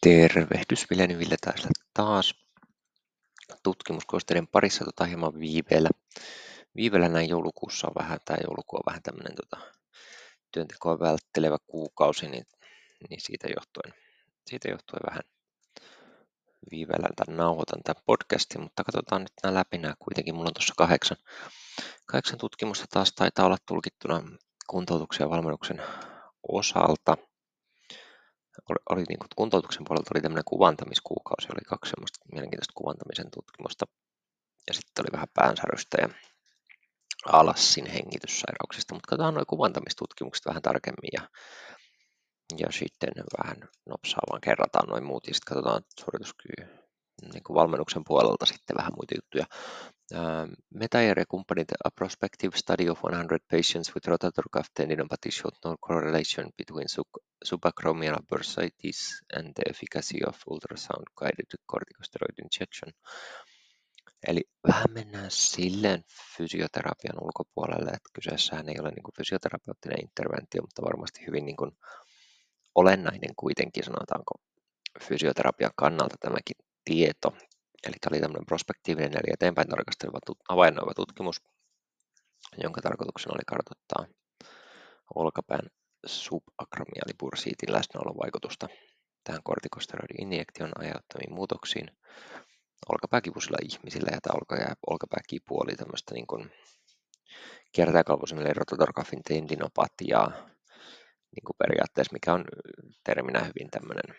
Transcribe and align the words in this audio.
Tervehdys 0.00 0.90
Vileni 0.90 1.18
Ville 1.18 1.36
taas, 1.40 1.66
taas 1.94 2.34
tutkimuskohteiden 3.62 4.46
parissa 4.46 4.84
tota 4.84 5.04
hieman 5.04 5.40
viiveellä. 5.40 5.88
Viiveellä 6.76 7.08
näin 7.08 7.28
joulukuussa 7.28 7.88
on 7.88 7.94
vähän, 7.98 8.18
tai 8.24 8.36
joulukuu 8.44 8.78
on 8.78 8.82
vähän 8.86 9.02
tämmöinen 9.02 9.34
tota, 9.34 9.72
työntekoa 10.52 10.98
välttelevä 10.98 11.56
kuukausi, 11.66 12.28
niin, 12.28 12.46
niin 13.10 13.20
siitä, 13.20 13.48
johtuen, 13.56 13.94
siitä 14.46 14.68
johtuen 14.68 15.00
vähän 15.10 15.22
viiveellä 16.70 17.08
tämän 17.16 17.36
nauhoitan 17.36 17.82
tämän 17.84 18.02
podcastin, 18.06 18.60
mutta 18.60 18.84
katsotaan 18.84 19.22
nyt 19.22 19.32
nämä 19.42 19.54
läpi 19.54 19.78
nämä 19.78 19.94
kuitenkin. 19.98 20.34
Mulla 20.34 20.48
on 20.48 20.54
tuossa 20.54 20.74
kahdeksan, 20.76 21.16
kahdeksan 22.06 22.38
tutkimusta 22.38 22.86
taas 22.90 23.12
taitaa 23.12 23.46
olla 23.46 23.56
tulkittuna 23.66 24.22
kuntoutuksen 24.66 25.24
ja 25.24 25.30
valmennuksen 25.30 25.82
osalta 26.48 27.16
oli, 28.70 28.78
oli 28.90 29.04
niin 29.08 29.18
kuin 29.18 29.28
kuntoutuksen 29.36 29.84
puolelta 29.84 30.10
oli 30.14 30.22
tämmöinen 30.22 30.50
kuvantamiskuukausi, 30.52 31.48
oli 31.48 31.64
kaksi 31.66 31.90
semmoista 31.90 32.18
mielenkiintoista 32.32 32.72
kuvantamisen 32.76 33.30
tutkimusta 33.30 33.86
ja 34.68 34.74
sitten 34.74 35.02
oli 35.02 35.12
vähän 35.12 35.28
päänsärystä 35.34 35.96
ja 36.00 36.08
alassin 37.26 37.86
hengityssairauksista, 37.86 38.94
mutta 38.94 39.08
katsotaan 39.08 39.34
noin 39.34 39.46
kuvantamistutkimukset 39.46 40.46
vähän 40.46 40.62
tarkemmin 40.62 41.10
ja, 41.12 41.22
ja 42.58 42.72
sitten 42.72 43.12
vähän 43.38 43.68
nopsaa 43.86 44.28
vaan 44.30 44.40
kerrataan 44.40 44.88
noin 44.88 45.04
muut 45.04 45.26
ja 45.26 45.34
sitten 45.34 45.54
katsotaan 45.54 45.82
suorituskyky 46.00 46.54
niin 47.32 47.54
valmennuksen 47.54 48.02
puolelta 48.06 48.46
sitten 48.46 48.76
vähän 48.76 48.92
muita 48.96 49.14
juttuja. 49.14 49.46
Uh, 50.14 50.46
Metayer 50.70 51.18
ja 51.18 51.24
kumppanit 51.28 51.72
A 51.84 51.90
Prospective 51.90 52.56
Study 52.56 52.88
of 52.88 53.02
100 53.02 53.38
Patients 53.50 53.94
with 53.94 54.08
Rotator 54.08 54.44
Cuff 54.54 54.68
Tendinopathy 54.74 55.30
showed 55.30 55.56
no 55.64 55.76
correlation 55.86 56.50
between 56.56 56.86
subacromial 57.44 58.22
bursitis 58.28 59.20
and 59.36 59.52
the 59.54 59.62
efficacy 59.70 60.18
of 60.28 60.36
ultrasound-guided 60.50 61.50
corticosteroid 61.72 62.38
injection. 62.38 62.92
Eli 64.28 64.40
vähän 64.68 64.92
mennään 64.92 65.30
silleen 65.30 66.04
fysioterapian 66.36 67.22
ulkopuolelle, 67.22 67.90
että 67.90 68.10
kyseessähän 68.12 68.68
ei 68.68 68.80
ole 68.80 68.90
niin 68.90 69.02
kuin 69.02 69.16
fysioterapeuttinen 69.16 70.00
interventio, 70.00 70.62
mutta 70.62 70.82
varmasti 70.82 71.26
hyvin 71.26 71.44
niin 71.44 71.56
kuin 71.56 71.70
olennainen 72.74 73.36
kuitenkin, 73.36 73.84
sanotaanko, 73.84 74.34
fysioterapian 75.00 75.70
kannalta 75.76 76.16
tämäkin 76.20 76.56
tieto. 76.84 77.32
Eli 77.84 77.94
tämä 78.00 78.14
oli 78.14 78.20
tämmöinen 78.20 78.46
prospektiivinen 78.46 79.12
eli 79.12 79.32
eteenpäin 79.32 79.68
tarkasteleva 79.68 80.18
havainnoiva 80.48 80.94
tutkimus, 80.94 81.42
jonka 82.62 82.82
tarkoituksena 82.82 83.34
oli 83.34 83.44
kartoittaa 83.46 84.06
olkapään 85.14 85.70
subakromiaalipursiitin 86.06 87.72
läsnäolon 87.72 88.16
vaikutusta 88.22 88.68
tähän 89.24 89.42
kortikosteroidi-injektion 89.42 90.72
aiheuttamiin 90.78 91.34
muutoksiin 91.34 91.90
olkapääkipuisilla 92.88 93.58
ihmisillä. 93.62 94.08
Ja 94.12 94.20
tämä 94.20 94.38
olkapääkipu 94.86 95.60
oli 95.60 95.76
tämmöistä 95.76 96.14
niin 96.14 96.26
kuin 96.26 96.50
kiertäjäkalvoisemmille 97.72 98.52
rotatorkafin 98.52 99.22
tendinopatiaa, 99.22 100.30
niin 101.36 101.44
kuin 101.46 101.56
periaatteessa, 101.58 102.12
mikä 102.12 102.34
on 102.34 102.44
terminä 103.04 103.38
hyvin 103.38 103.70
tämmöinen 103.70 104.16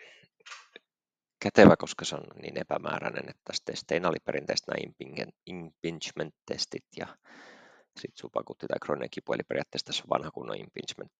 kätevä, 1.40 1.76
koska 1.76 2.04
se 2.04 2.14
on 2.14 2.24
niin 2.42 2.58
epämääräinen, 2.58 3.28
että 3.28 3.42
tässä 3.44 3.62
testeinä 3.64 4.08
oli 4.08 4.16
perinteisesti 4.24 4.70
nämä 4.70 4.92
impingement-testit 5.46 6.86
ja 6.96 7.06
sitten 8.00 8.20
supakutti 8.20 8.66
tai 8.66 8.78
krooninen 8.82 9.10
kipu, 9.10 9.32
eli 9.32 9.42
periaatteessa 9.48 9.86
tässä 9.86 10.04
vanha 10.10 10.30
kunnon 10.30 10.56
impingement 10.56 11.12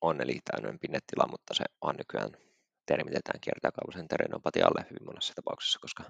on, 0.00 0.20
eli 0.20 0.38
täynnä 0.44 0.78
pinnetila, 0.80 1.26
mutta 1.30 1.54
se 1.54 1.64
vaan 1.82 1.96
nykyään 1.96 2.30
termitetään 2.86 3.40
kiertäjäkalvoisen 3.40 4.08
terenopatialle 4.08 4.86
hyvin 4.90 5.06
monessa 5.06 5.34
tapauksessa, 5.34 5.78
koska 5.82 6.04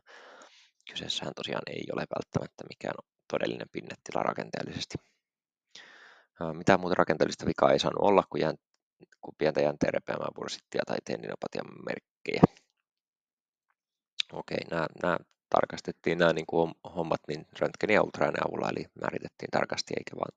kyseessähän 0.90 1.34
tosiaan 1.34 1.62
ei 1.66 1.84
ole 1.92 2.04
välttämättä 2.16 2.64
mikään 2.68 2.94
todellinen 3.32 3.68
pinnetila 3.72 4.22
rakenteellisesti. 4.22 4.98
Mitä 6.52 6.78
muuta 6.78 6.94
rakenteellista 6.94 7.46
vikaa 7.46 7.72
ei 7.72 7.78
saanut 7.78 8.02
olla, 8.02 8.22
kun, 8.30 8.40
jään, 8.40 8.56
kun 9.20 9.34
pientä 9.38 9.60
jänteen 9.60 9.94
repeämää 9.94 10.28
bursittia 10.34 10.82
tai 10.86 10.96
tendinopatian 11.04 11.66
merkkejä. 11.86 12.42
Okei, 14.32 14.58
nämä, 14.70 14.86
nämä 15.02 15.16
tarkastettiin 15.48 16.18
nämä 16.18 16.32
niin 16.32 16.46
kuin 16.46 16.72
hommat 16.96 17.20
niin 17.28 17.46
röntgenin 17.60 17.94
ja 17.94 18.02
ultraäänen 18.02 18.46
avulla, 18.46 18.70
eli 18.70 18.86
määritettiin 19.00 19.50
tarkasti 19.50 19.94
eikä 19.96 20.16
vaan 20.16 20.32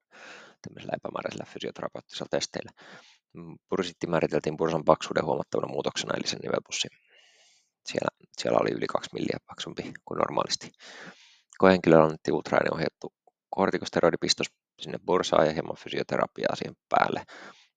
tämmöisellä 0.61 0.97
epämääräisellä 0.97 1.45
fysioterapeuttisella 1.53 2.27
testeillä. 2.31 2.71
Bursitti 3.69 4.07
määriteltiin 4.07 4.57
bursan 4.57 4.85
paksuuden 4.85 5.25
huomattavana 5.25 5.73
muutoksena, 5.73 6.17
eli 6.17 6.27
sen 6.27 6.39
nivelpussi. 6.43 6.87
Siellä, 7.85 8.09
siellä 8.37 8.59
oli 8.61 8.71
yli 8.71 8.87
2 8.87 9.09
milliä 9.13 9.37
paksumpi 9.47 9.93
kuin 10.05 10.17
normaalisti. 10.17 10.71
Koehenkilöllä 11.57 12.03
annettiin 12.03 12.35
ultraäänen 12.35 12.73
ohjattu 12.73 13.13
kortikosteroidipistos 13.49 14.47
sinne 14.81 14.99
bursaan 15.05 15.47
ja 15.47 15.53
hieman 15.53 15.75
fysioterapiaa 15.75 16.55
siihen 16.55 16.75
päälle. 16.89 17.23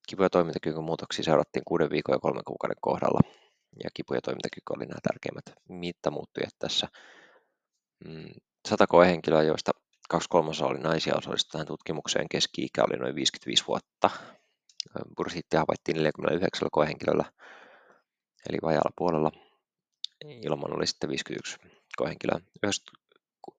Kipu- 0.08 0.22
ja 0.22 0.30
toimintakyvyn 0.30 0.84
muutoksia 0.84 1.24
seurattiin 1.24 1.62
kuuden 1.66 1.90
viikon 1.90 2.14
ja 2.14 2.18
kolmen 2.18 2.44
kuukauden 2.44 2.76
kohdalla 2.80 3.20
ja 3.84 3.90
kipu- 3.94 4.14
ja 4.14 4.20
toimintakyky 4.20 4.72
oli 4.76 4.86
nämä 4.86 5.00
tärkeimmät 5.02 5.44
mittamuuttujat 5.68 6.54
tässä. 6.58 6.88
100 8.68 8.84
mm, 8.84 8.88
koehenkilöä, 8.88 9.42
joista 9.42 9.72
kaksi 10.08 10.28
kolmasosa 10.28 10.66
oli 10.66 10.78
naisia 10.78 11.14
osallistui 11.16 11.52
tähän 11.52 11.66
tutkimukseen. 11.66 12.28
Keski-ikä 12.30 12.84
oli 12.84 12.98
noin 12.98 13.14
55 13.14 13.64
vuotta. 13.68 14.10
Bursiitti 15.16 15.56
havaittiin 15.56 15.96
49 15.96 16.68
koehenkilöllä, 16.72 17.24
eli 18.48 18.58
vajaalla 18.62 18.90
puolella. 18.96 19.32
Ilman 20.24 20.76
oli 20.76 20.86
sitten 20.86 21.10
51 21.10 21.56
koehenkilöä. 21.96 22.40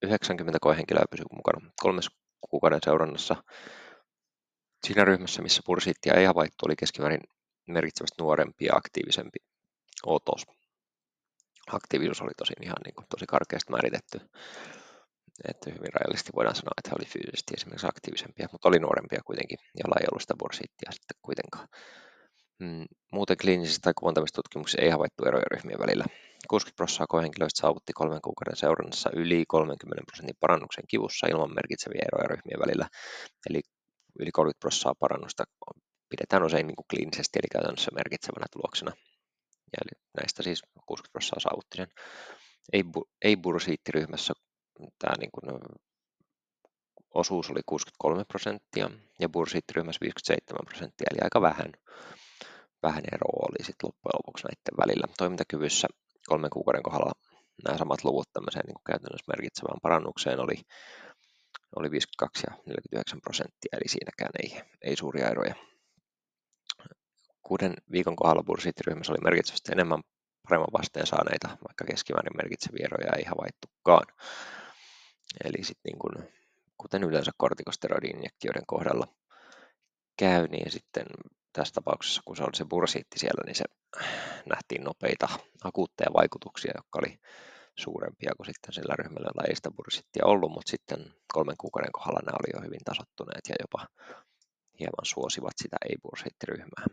90 0.03 0.59
koehenkilöä 0.61 1.03
pysyi 1.11 1.25
mukana 1.31 1.71
kolmes 1.81 2.09
kuukauden 2.49 2.79
seurannassa. 2.83 3.43
Siinä 4.87 5.05
ryhmässä, 5.05 5.41
missä 5.41 5.61
pursiittia 5.65 6.13
ei 6.13 6.25
havaittu, 6.25 6.65
oli 6.65 6.75
keskimäärin 6.75 7.21
merkitsevästi 7.67 8.15
nuorempi 8.19 8.65
ja 8.65 8.75
aktiivisempi 8.75 9.39
otos. 10.05 10.41
Aktiivisuus 11.71 12.21
oli 12.21 12.31
tosi 12.37 12.53
ihan 12.61 12.81
niin 12.85 12.95
kuin, 12.95 13.05
tosi 13.09 13.25
karkeasti 13.25 13.71
määritetty. 13.71 14.17
Että 15.49 15.65
hyvin 15.75 15.93
rajallisesti 15.93 16.31
voidaan 16.35 16.55
sanoa, 16.55 16.77
että 16.77 16.89
he 16.89 16.95
olivat 16.97 17.13
fyysisesti 17.13 17.53
esimerkiksi 17.57 17.87
aktiivisempia, 17.87 18.47
mutta 18.51 18.69
oli 18.69 18.79
nuorempia 18.79 19.21
kuitenkin, 19.29 19.59
joilla 19.79 19.97
ei 19.99 20.07
ollut 20.11 20.21
sitä 20.21 20.39
bursiittia 20.39 20.91
sitten 20.91 21.17
kuitenkaan. 21.27 21.67
Mm, 22.63 22.85
muuten 23.11 23.37
kliinisissä 23.41 23.81
tai 23.83 23.93
kuvantamistutkimuksissa 23.99 24.81
ei 24.81 24.89
havaittu 24.89 25.25
eroja 25.25 25.51
ryhmien 25.53 25.79
välillä. 25.79 26.05
60 26.49 26.75
prosenttia 26.77 27.05
koehenkilöistä 27.13 27.61
saavutti 27.61 27.93
kolmen 27.93 28.21
kuukauden 28.25 28.55
seurannassa 28.63 29.09
yli 29.21 29.43
30 29.47 30.03
prosentin 30.09 30.41
parannuksen 30.43 30.83
kivussa 30.91 31.27
ilman 31.27 31.57
merkitseviä 31.59 32.07
eroja 32.07 32.27
ryhmien 32.33 32.59
välillä. 32.63 32.87
Eli 33.49 33.61
yli 34.19 34.31
30 34.31 34.59
prosenttia 34.59 35.01
parannusta 35.03 35.43
pidetään 36.11 36.43
usein 36.43 36.67
niin 36.67 36.79
kuin 36.79 36.89
kliinisesti 36.91 37.39
eli 37.39 37.49
käytännössä 37.51 37.91
merkitsevänä 37.99 38.45
tuloksena 38.51 38.91
ja 39.73 39.79
eli 39.81 40.01
näistä 40.17 40.43
siis 40.43 40.61
60 40.85 41.11
prosenttia 41.11 41.39
saavutti 41.39 41.77
sen. 41.77 41.87
Ei-bursiittiryhmässä 43.21 44.33
tämä 44.99 45.13
niin 45.19 45.31
kuin, 45.31 45.59
osuus 47.13 47.49
oli 47.49 47.61
63 47.65 48.23
prosenttia 48.25 48.89
ja 49.19 49.29
bursiittiryhmässä 49.29 49.99
57 50.01 50.65
prosenttia, 50.65 51.07
eli 51.11 51.19
aika 51.23 51.41
vähän, 51.41 51.71
vähän 52.83 53.03
eroa 53.13 53.47
oli 53.49 53.65
sitten 53.65 53.87
loppujen 53.87 54.17
lopuksi 54.19 54.43
näiden 54.43 54.77
välillä. 54.81 55.07
Toimintakyvyssä 55.17 55.87
kolmen 56.27 56.49
kuukauden 56.49 56.83
kohdalla 56.83 57.11
nämä 57.63 57.77
samat 57.77 58.03
luvut 58.03 58.29
tämmöiseen 58.33 58.65
niin 58.65 58.87
käytännössä 58.89 59.31
merkitsevään 59.33 59.79
parannukseen 59.81 60.39
oli, 60.39 60.57
oli 61.75 61.91
52 61.91 62.43
ja 62.47 62.53
49 62.65 63.21
prosenttia, 63.21 63.73
eli 63.73 63.87
siinäkään 63.87 64.33
ei, 64.43 64.61
ei 64.81 64.95
suuria 64.95 65.29
eroja 65.29 65.55
kuuden 67.43 67.73
viikon 67.91 68.15
kohdalla 68.15 68.43
bursiittiryhmässä 68.43 69.13
oli 69.13 69.21
merkitsevästi 69.23 69.71
enemmän 69.71 70.01
paremman 70.43 70.73
vasteen 70.73 71.07
saaneita, 71.07 71.47
vaikka 71.47 71.85
keskimäärin 71.85 72.37
merkitseviä 72.37 72.85
eroja 72.85 73.17
ei 73.17 73.23
havaittukaan. 73.23 74.07
Eli 75.43 75.63
sitten 75.63 75.89
niin 75.91 75.99
kuin, 75.99 76.33
kuten 76.77 77.03
yleensä 77.03 77.31
kortikosteroidi-injektioiden 77.37 78.65
kohdalla 78.67 79.07
käy, 80.17 80.47
niin 80.47 80.71
sitten 80.71 81.05
tässä 81.53 81.73
tapauksessa, 81.73 82.21
kun 82.25 82.37
se 82.37 82.43
oli 82.43 82.55
se 82.55 82.65
bursiitti 82.65 83.19
siellä, 83.19 83.41
niin 83.45 83.55
se 83.55 83.65
nähtiin 84.45 84.83
nopeita 84.83 85.29
akuutteja 85.63 86.13
vaikutuksia, 86.13 86.71
jotka 86.75 86.99
oli 86.99 87.19
suurempia 87.79 88.31
kuin 88.37 88.47
sitten 88.47 88.73
sillä 88.73 88.95
ryhmällä, 88.95 89.29
jolla 89.29 89.47
ei 89.47 89.55
sitä 89.55 89.71
bursiittia 89.71 90.25
ollut, 90.25 90.51
mutta 90.51 90.71
sitten 90.71 91.13
kolmen 91.33 91.55
kuukauden 91.57 91.91
kohdalla 91.91 92.19
nämä 92.25 92.37
oli 92.41 92.49
jo 92.53 92.65
hyvin 92.65 92.85
tasottuneet 92.85 93.45
ja 93.49 93.55
jopa 93.59 93.87
hieman 94.79 95.05
suosivat 95.05 95.53
sitä 95.61 95.77
ei-bursiittiryhmää. 95.89 96.85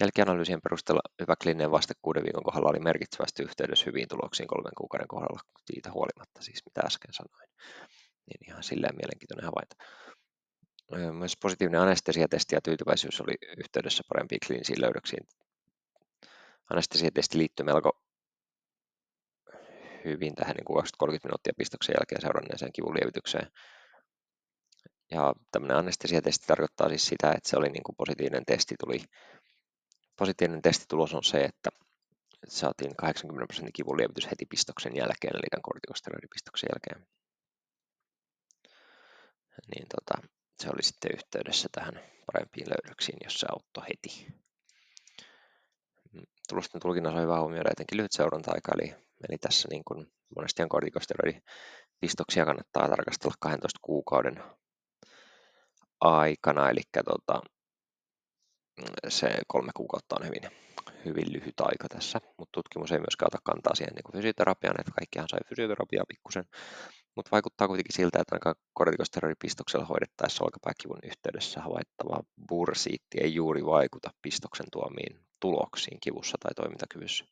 Jälkianalyysien 0.00 0.62
perusteella 0.62 1.00
hyvä 1.20 1.34
kliininen 1.42 1.70
vaste 1.70 1.94
kuuden 2.02 2.22
viikon 2.22 2.42
kohdalla 2.42 2.70
oli 2.70 2.78
merkittävästi 2.80 3.42
yhteydessä 3.42 3.86
hyviin 3.86 4.08
tuloksiin 4.08 4.46
kolmen 4.46 4.72
kuukauden 4.78 5.08
kohdalla 5.08 5.40
siitä 5.64 5.92
huolimatta, 5.92 6.42
siis 6.42 6.62
mitä 6.64 6.80
äsken 6.80 7.14
sanoin. 7.14 7.48
Niin 8.26 8.48
ihan 8.50 8.62
silleen 8.62 8.96
mielenkiintoinen 8.96 9.44
havainto. 9.44 9.76
Myös 11.18 11.36
positiivinen 11.36 11.80
anestesiatesti 11.80 12.54
ja 12.54 12.60
tyytyväisyys 12.60 13.20
oli 13.20 13.34
yhteydessä 13.58 14.02
parempiin 14.08 14.40
kliinisiin 14.46 14.80
löydöksiin 14.80 15.26
anestesiatesti 16.70 17.38
liittyy 17.38 17.66
melko 17.66 18.02
hyvin 20.04 20.34
tähän 20.34 20.56
niin 20.56 21.12
20-30 21.12 21.20
minuuttia 21.24 21.52
pistoksen 21.58 21.94
jälkeen 21.98 22.20
seuranneeseen 22.20 22.72
kivunlievitykseen. 22.72 23.46
Ja 25.10 25.34
tämmöinen 25.52 25.76
anestesiatesti 25.76 26.46
tarkoittaa 26.46 26.88
siis 26.88 27.06
sitä, 27.06 27.32
että 27.32 27.48
se 27.48 27.56
oli 27.56 27.68
niin 27.68 27.82
kuin 27.82 27.96
positiivinen 27.96 28.44
testi 28.46 28.74
tuli. 28.80 29.04
Positiivinen 30.18 30.62
testitulos 30.62 31.14
on 31.14 31.24
se, 31.24 31.38
että 31.44 31.70
saatiin 32.48 32.96
80 32.96 33.46
prosentin 33.46 33.72
kivunlievitys 33.72 34.30
heti 34.30 34.46
pistoksen 34.46 34.96
jälkeen, 34.96 35.36
eli 35.36 35.46
tämän 35.50 35.62
kortikosteroidipistoksen 35.62 36.68
jälkeen. 36.72 37.08
Niin 39.74 39.86
tota, 39.88 40.28
se 40.62 40.68
oli 40.70 40.82
sitten 40.82 41.10
yhteydessä 41.14 41.68
tähän 41.72 42.00
parempiin 42.26 42.66
löydöksiin, 42.70 43.18
jos 43.24 43.34
se 43.40 43.46
auttoi 43.50 43.84
heti. 43.88 44.26
Tulosten 46.48 46.80
tulkinnassa 46.80 47.16
on 47.16 47.22
hyvä 47.22 47.40
huomioida 47.40 47.70
etenkin 47.72 47.96
lyhyt 47.96 48.12
seuranta-aika, 48.12 48.72
eli, 48.74 48.94
eli 49.28 49.38
tässä 49.38 49.68
niin 49.70 49.84
kuin 49.84 50.12
monesti 50.36 50.62
on 50.62 50.68
kortikosteroidipistoksia 50.68 52.44
kannattaa 52.44 52.88
tarkastella 52.88 53.34
12 53.40 53.78
kuukauden 53.82 54.42
aikana, 56.00 56.70
eli 56.70 56.80
tota, 57.04 57.40
se 59.08 59.28
kolme 59.46 59.70
kuukautta 59.76 60.16
on 60.20 60.26
hyvin, 60.26 60.42
hyvin 61.04 61.32
lyhyt 61.32 61.60
aika 61.60 61.88
tässä, 61.88 62.20
mutta 62.38 62.52
tutkimus 62.52 62.92
ei 62.92 62.98
myöskään 62.98 63.28
ota 63.32 63.38
kantaa 63.44 63.74
siihen 63.74 63.94
niin 63.94 64.12
fysioterapiaan, 64.12 64.80
että 64.80 64.92
kaikkihan 64.98 65.28
sai 65.28 65.40
fysioterapiaa 65.48 66.04
pikkusen, 66.08 66.44
mutta 67.16 67.30
vaikuttaa 67.32 67.68
kuitenkin 67.68 67.96
siltä, 67.96 68.18
että 68.20 68.34
aika 68.34 68.54
kortikosteroidipistoksella 68.72 69.86
hoidettaessa 69.86 70.44
olkapääkivun 70.44 70.98
yhteydessä 71.02 71.60
havaittava 71.60 72.20
bursiitti 72.48 73.18
ei 73.20 73.34
juuri 73.34 73.64
vaikuta 73.64 74.10
pistoksen 74.22 74.66
tuomiin 74.72 75.20
tuloksiin 75.40 75.98
kivussa 76.00 76.36
tai 76.40 76.54
toimintakyvyssä. 76.54 77.24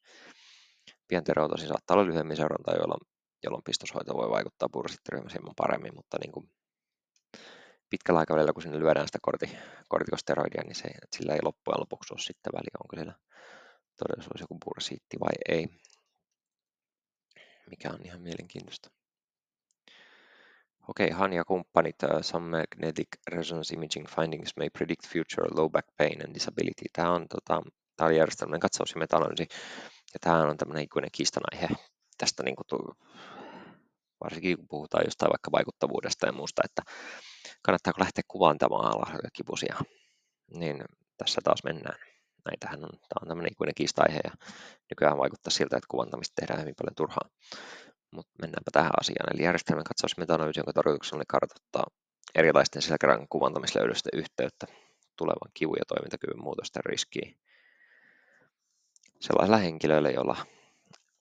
Pienterotosi 1.09 1.67
saattaa 1.67 1.97
olla 1.97 2.07
lyhyemmin 2.07 2.37
seurantaa, 2.37 2.75
jolloin, 2.75 3.01
jolloin 3.45 3.65
pistoshoito 3.65 4.15
voi 4.15 4.31
vaikuttaa 4.31 4.69
bursiittiryhmässä 4.73 5.39
paremmin, 5.57 5.95
mutta 5.95 6.17
niin 6.21 6.33
kuin 6.33 6.51
pitkällä 7.91 8.21
aikavälillä, 8.21 8.53
kun 8.53 8.63
sinne 8.63 8.79
lyödään 8.79 9.09
sitä 9.09 9.19
korti, 9.23 9.57
kortikosteroidia, 9.89 10.63
niin 10.63 10.75
se, 10.75 10.89
sillä 11.17 11.35
ei 11.35 11.43
loppujen 11.43 11.81
lopuksi 11.81 12.15
ole 12.15 12.21
sitten 12.21 12.53
väliä, 12.53 12.83
onko 12.85 12.97
siellä 12.97 13.15
todellisuus 13.99 14.41
joku 14.41 14.59
bursiitti 14.65 15.17
vai 15.21 15.35
ei, 15.49 15.69
mikä 17.71 17.91
on 17.91 18.07
ihan 18.07 18.23
mielenkiintoista. 18.23 18.91
Okei, 20.89 21.07
okay, 21.07 21.19
Han 21.19 21.33
ja 21.33 21.45
kumppanit, 21.45 21.97
uh, 22.03 22.23
some 22.23 22.59
magnetic 22.59 23.09
resonance 23.29 23.75
imaging 23.75 24.07
findings 24.09 24.57
may 24.57 24.71
predict 24.71 25.07
future 25.09 25.49
low 25.57 25.71
back 25.71 25.89
pain 25.99 26.25
and 26.25 26.35
disability. 26.35 26.85
Tämä 26.93 27.11
on, 27.11 27.29
tota, 27.29 27.63
tämä 27.97 28.07
oli 28.09 28.17
järjestelmän 28.17 28.61
katsaus 28.61 28.91
ja 28.91 28.99
meta-analyysi, 28.99 29.47
ja 30.15 30.21
tämä 30.21 30.43
on 30.43 30.57
tämmöinen 30.57 30.85
ikuinen 30.85 31.11
kiistanaihe 31.13 31.69
tästä 32.19 32.43
niin 32.43 32.57
kuin, 32.57 32.97
varsinkin 34.25 34.57
kun 34.57 34.69
puhutaan 34.69 35.05
jostain 35.07 35.31
vaikka 35.31 35.53
vaikuttavuudesta 35.53 36.27
ja 36.27 36.33
muusta, 36.33 36.63
että 36.65 36.83
kannattaako 37.65 38.01
lähteä 38.01 38.25
kuvantamaan 38.29 38.97
alaselkäkipusia, 38.97 39.77
niin 40.55 40.85
tässä 41.17 41.41
taas 41.45 41.65
mennään. 41.65 41.99
Näitähän 42.45 42.85
on, 42.85 42.91
tämä 42.91 43.21
on 43.23 43.29
tämmöinen 43.29 43.53
ikuinen 43.53 43.75
kiista-aihe 43.75 44.21
ja 44.25 44.31
nykyään 44.91 45.19
vaikuttaa 45.19 45.51
siltä, 45.51 45.77
että 45.77 45.87
kuvantamista 45.91 46.33
tehdään 46.37 46.61
hyvin 46.61 46.75
paljon 46.79 46.95
turhaa. 46.95 47.29
Mutta 48.11 48.33
mennäänpä 48.43 48.71
tähän 48.73 49.01
asiaan. 49.01 49.35
Eli 49.35 49.45
järjestelmän 49.45 49.85
katsaus 49.85 50.17
meta-analyysi, 50.17 50.61
jonka 50.61 50.73
tarkoituksena 50.73 51.17
oli 51.17 51.25
kartoittaa 51.29 51.87
erilaisten 52.35 52.83
selkärangin 52.83 53.29
kuvantamislöydösten 53.29 54.19
yhteyttä 54.19 54.67
tulevan 55.17 55.51
kivun 55.55 55.77
ja 55.79 55.85
toimintakyvyn 55.89 56.45
muutosten 56.45 56.85
riskiin 56.85 57.37
sellaisilla 59.21 59.57
henkilöillä, 59.57 60.11
joilla 60.11 60.37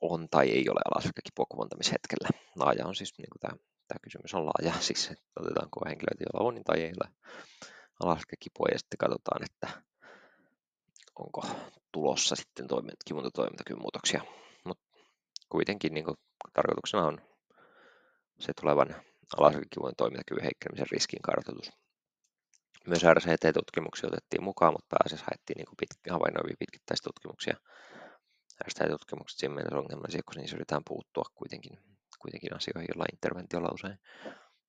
on 0.01 0.29
tai 0.29 0.49
ei 0.49 0.69
ole 0.69 0.81
alaselkäkipua 0.85 1.45
kuvantamishetkellä. 1.49 2.29
Laaja 2.55 2.87
on 2.87 2.95
siis, 2.95 3.13
niin 3.17 3.29
kuin 3.31 3.39
tämä, 3.39 3.72
tämä 3.93 4.03
kysymys 4.03 4.33
on 4.33 4.45
laaja, 4.45 4.81
siis 4.87 5.11
otetaanko 5.39 5.81
henkilöitä, 5.85 6.23
joilla 6.23 6.47
on 6.47 6.63
tai 6.63 6.81
ei 6.81 6.93
ole 7.01 7.11
alaselkäkipua 8.03 8.67
ja 8.71 8.79
sitten 8.79 8.97
katsotaan, 8.97 9.43
että 9.43 9.67
onko 11.19 11.41
tulossa 11.91 12.35
sitten 12.35 12.67
kivun 13.07 13.29
toimintakyvyn 13.33 13.81
muutoksia. 13.81 14.21
Mutta 14.65 14.83
kuitenkin 15.49 15.93
niin 15.93 16.05
kuin, 16.05 16.17
tarkoituksena 16.53 17.05
on 17.05 17.21
se 18.39 18.53
tulevan 18.61 18.95
alaselkäkivun 19.37 19.93
toimintakyvyn 19.97 20.43
heikkenemisen 20.43 20.91
riskin 20.91 21.21
kartoitus. 21.21 21.71
Myös 22.87 23.03
RCT-tutkimuksia 23.03 24.07
otettiin 24.07 24.43
mukaan, 24.43 24.73
mutta 24.73 24.95
pääasiassa 24.95 25.25
haettiin 25.29 25.57
niin 25.57 25.77
pit- 25.81 26.13
havainnoivia 26.13 26.55
pitkittäistutkimuksia. 26.59 27.55
RCT-tutkimukset 28.65 29.39
siinä 29.39 29.55
mielessä 29.55 29.77
ongelmallisia, 29.77 30.21
kun 30.25 30.35
niissä 30.37 30.55
yritetään 30.55 30.87
puuttua 30.87 31.23
kuitenkin, 31.35 31.92
kuitenkin 32.23 32.55
asioihin 32.55 32.89
jolla 32.93 33.13
interventiolla 33.13 33.73
usein. 33.73 33.97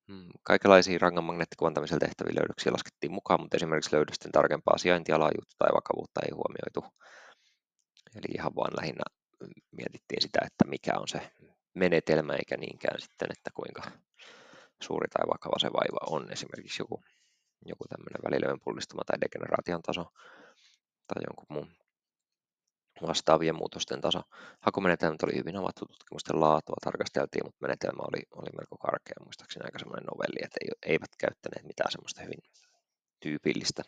Mm, 0.09 0.29
kaikenlaisia 0.43 0.99
rangan 1.01 1.25
magneettikuvantamisella 1.25 2.05
tehtäviä 2.07 2.41
löydöksiä 2.41 2.73
laskettiin 2.73 3.13
mukaan, 3.13 3.41
mutta 3.41 3.57
esimerkiksi 3.57 3.97
löydösten 3.97 4.33
tarkempaa 4.33 4.79
sijaintia, 4.79 5.19
laajuutta 5.19 5.57
tai 5.59 5.71
vakavuutta 5.75 6.21
ei 6.25 6.33
huomioitu. 6.39 6.83
Eli 8.17 8.29
ihan 8.39 8.57
vaan 8.57 8.77
lähinnä 8.81 9.05
mietittiin 9.71 10.23
sitä, 10.23 10.39
että 10.47 10.65
mikä 10.67 10.93
on 11.03 11.09
se 11.09 11.21
menetelmä, 11.75 12.33
eikä 12.33 12.57
niinkään 12.57 13.01
sitten, 13.01 13.29
että 13.37 13.51
kuinka 13.55 13.83
suuri 14.83 15.09
tai 15.09 15.25
vakava 15.35 15.59
se 15.59 15.71
vaiva 15.73 16.17
on. 16.17 16.33
Esimerkiksi 16.33 16.83
joku 16.83 17.03
joku 17.67 17.85
tämmöinen 17.89 18.23
välilöön 18.25 18.61
pullistuma 18.65 19.03
tai 19.07 19.21
degeneraation 19.21 19.83
taso 19.83 20.05
tai 21.07 21.23
jonkun 21.29 21.47
muun 21.49 21.84
vastaavien 23.09 23.57
muutosten 23.57 24.01
taso. 24.01 24.23
Hakumenetelmät 24.61 25.23
oli 25.23 25.37
hyvin 25.37 25.57
avattu, 25.57 25.87
tutkimusten 25.87 26.41
laatua 26.41 26.77
tarkasteltiin, 26.85 27.45
mutta 27.45 27.63
menetelmä 27.63 28.03
oli, 28.09 28.23
oli 28.41 28.51
melko 28.59 28.77
karkea, 28.77 29.25
muistaakseni 29.25 29.65
aika 29.65 29.79
semmoinen 29.79 30.09
novelli, 30.13 30.41
että 30.45 30.59
eivät 30.87 31.13
käyttäneet 31.19 31.67
mitään 31.67 31.93
semmoista 31.93 32.23
hyvin 32.23 32.43
tyypillistä 33.21 33.83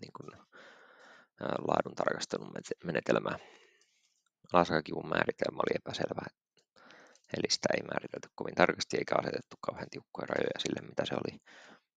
niin 0.00 0.12
kuin, 0.16 0.30
laadun 1.68 1.94
tarkastelun 1.94 2.52
menetelmää. 2.84 3.38
Alaskakivun 4.52 5.08
määritelmä 5.08 5.62
oli 5.64 5.76
epäselvä, 5.80 6.22
eli 7.36 7.48
sitä 7.50 7.68
ei 7.76 7.82
määritelty 7.82 8.28
kovin 8.34 8.54
tarkasti 8.54 8.96
eikä 8.96 9.14
asetettu 9.18 9.56
kauhean 9.60 9.90
tiukkoja 9.90 10.26
rajoja 10.26 10.58
sille, 10.60 10.80
mitä 10.88 11.02
se 11.06 11.14
oli 11.14 11.32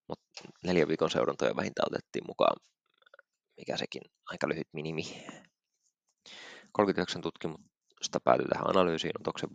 mutta 0.08 0.44
neljän 0.64 0.88
viikon 0.88 1.10
seurantoja 1.10 1.56
vähintään 1.56 1.88
otettiin 1.92 2.28
mukaan, 2.28 2.58
mikä 3.58 3.78
sekin 3.78 4.02
aika 4.26 4.50
lyhyt 4.50 4.68
minimi. 4.74 5.26
39 6.74 7.22
tutkimusta 7.22 8.20
päätyi 8.24 8.46
tähän 8.46 8.70
analyysiin, 8.70 9.22
otoksen 9.22 9.50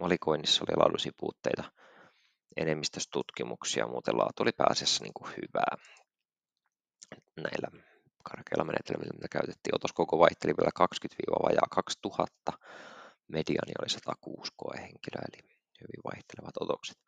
valikoinnissa 0.00 0.64
oli 0.68 0.76
laadullisia 0.76 1.12
puutteita, 1.16 1.64
enemmistössä 2.56 3.10
tutkimuksia, 3.12 3.86
muuten 3.86 4.18
laatu 4.18 4.42
oli 4.42 4.52
pääasiassa 4.56 5.04
niin 5.04 5.14
kuin 5.14 5.30
hyvää 5.30 5.76
näillä 7.36 7.68
karkeilla 8.22 8.64
menetelmillä, 8.64 9.14
mitä 9.14 9.28
käytettiin. 9.28 9.74
Otos 9.74 9.92
koko 9.92 10.18
vaihteli 10.18 10.54
vielä 10.58 10.88
20-2000, 12.52 12.58
mediani 13.28 13.72
oli 13.80 13.88
106 13.88 14.52
koehenkilöä, 14.56 15.24
eli 15.28 15.42
hyvin 15.80 16.02
vaihtelevat 16.04 16.54
otokset 16.60 16.98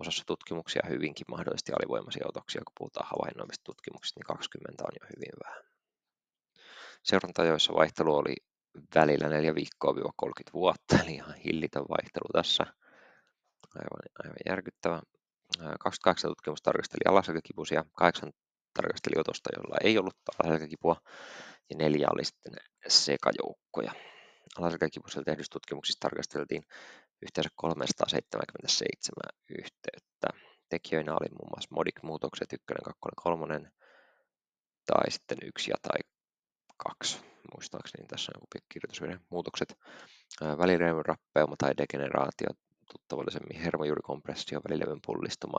osassa 0.00 0.24
tutkimuksia 0.26 0.82
hyvinkin 0.88 1.26
mahdollisesti 1.30 1.72
alivoimaisia 1.72 2.26
otoksia, 2.28 2.62
kun 2.66 2.78
puhutaan 2.78 3.08
havainnoimista 3.12 3.64
tutkimuksista, 3.64 4.18
niin 4.20 4.26
20 4.26 4.84
on 4.84 4.96
jo 5.00 5.06
hyvin 5.16 5.34
vähän. 5.44 5.64
Seurantajoissa 7.02 7.74
vaihtelu 7.74 8.16
oli 8.16 8.36
välillä 8.94 9.28
4 9.28 9.54
viikkoa-30 9.54 10.52
vuotta, 10.52 10.98
eli 11.04 11.14
ihan 11.14 11.34
hillitön 11.34 11.84
vaihtelu 11.88 12.28
tässä. 12.32 12.64
Aivan, 13.74 14.00
aivan 14.24 14.36
järkyttävä. 14.46 15.02
28 15.58 16.30
tutkimusta 16.30 16.64
tarkasteli 16.64 17.00
alaselkäkipusia, 17.08 17.84
8 17.92 18.32
tarkasteli 18.74 19.20
otosta, 19.20 19.50
jolla 19.56 19.76
ei 19.84 19.98
ollut 19.98 20.16
alaselkäkipua, 20.44 20.96
ja 21.70 21.76
neljä 21.76 22.06
oli 22.12 22.24
sitten 22.24 22.52
sekajoukkoja. 22.88 23.92
Alaselkäkipuisilla 24.58 25.24
tehdyistä 25.24 25.52
tutkimuksista 25.52 26.08
tarkasteltiin 26.08 26.62
yhteensä 27.22 27.50
377 27.54 29.22
yhteyttä. 29.48 30.28
Tekijöinä 30.68 31.12
oli 31.12 31.28
muun 31.30 31.50
muassa 31.50 31.74
Modic-muutokset 31.74 32.52
1, 32.52 32.64
2, 32.84 33.00
3 33.16 33.70
tai 34.86 35.10
sitten 35.10 35.38
yksi 35.42 35.70
ja 35.70 35.76
tai 35.82 35.98
kaksi, 36.76 37.20
muistaakseni 37.54 38.06
tässä 38.06 38.32
on 38.32 38.40
joku 38.40 38.66
kirjoitusvirhe, 38.72 39.18
muutokset, 39.30 39.78
välilevyn 40.40 41.06
rappeuma 41.06 41.56
tai 41.58 41.72
degeneraatio, 41.76 42.48
tuttavallisemmin 42.92 43.60
hermojuurikompressio, 43.60 44.60
välilevyn 44.68 45.00
pullistuma, 45.06 45.58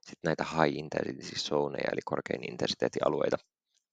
sitten 0.00 0.28
näitä 0.28 0.44
high 0.44 0.76
intensity 0.76 1.38
zoneja, 1.38 1.90
eli 1.92 2.00
korkein 2.04 2.50
intensiteettialueita, 2.50 3.36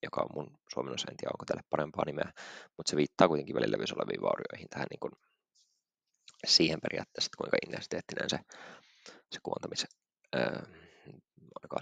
joka 0.03 0.21
on 0.21 0.29
mun 0.35 0.57
suomennossa, 0.73 1.11
en 1.11 1.17
tiedä 1.17 1.31
onko 1.33 1.45
tälle 1.45 1.63
parempaa 1.69 2.05
nimeä, 2.05 2.31
mutta 2.77 2.89
se 2.89 2.95
viittaa 2.95 3.27
kuitenkin 3.27 3.55
välilevyssä 3.55 3.95
oleviin 3.95 4.21
vaurioihin, 4.21 4.69
tähän 4.69 4.87
niin 4.89 4.99
kuin 4.99 5.11
siihen 6.45 6.81
periaatteessa, 6.81 7.27
että 7.27 7.37
kuinka 7.37 7.57
intensiteettinen 7.65 8.29
se, 8.29 8.39
se 9.31 9.39
kuvantamis, 9.43 9.85
öö, 10.35 10.61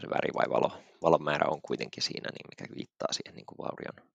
se 0.02 0.10
väri 0.10 0.30
vai 0.34 0.50
valo, 0.50 0.72
valon 1.02 1.24
määrä 1.24 1.46
on 1.50 1.62
kuitenkin 1.62 2.04
siinä, 2.04 2.30
niin 2.32 2.48
mikä 2.52 2.76
viittaa 2.76 3.14
siihen 3.14 3.36
niin 3.36 3.46
kuin 3.46 3.58
vaurion, 3.58 4.10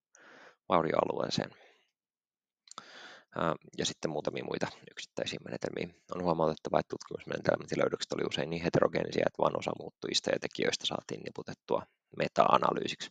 vaurioalueeseen. 0.69 1.51
ja 3.79 3.87
sitten 3.87 4.11
muutamia 4.11 4.45
muita 4.45 4.67
yksittäisiä 4.91 5.39
menetelmiä. 5.45 5.89
On 6.15 6.23
huomautettava, 6.23 6.81
että 6.81 6.95
tutkimusmenetelmät 6.95 7.71
ja 7.71 7.79
löydökset 7.79 8.13
oli 8.13 8.25
usein 8.31 8.51
niin 8.51 8.63
heterogeenisia, 8.63 9.25
että 9.27 9.43
vain 9.43 9.59
osa 9.59 9.73
muuttujista 9.79 10.31
ja 10.31 10.39
tekijöistä 10.41 10.87
saatiin 10.87 11.21
niputettua 11.23 11.83
meta-analyysiksi. 12.17 13.11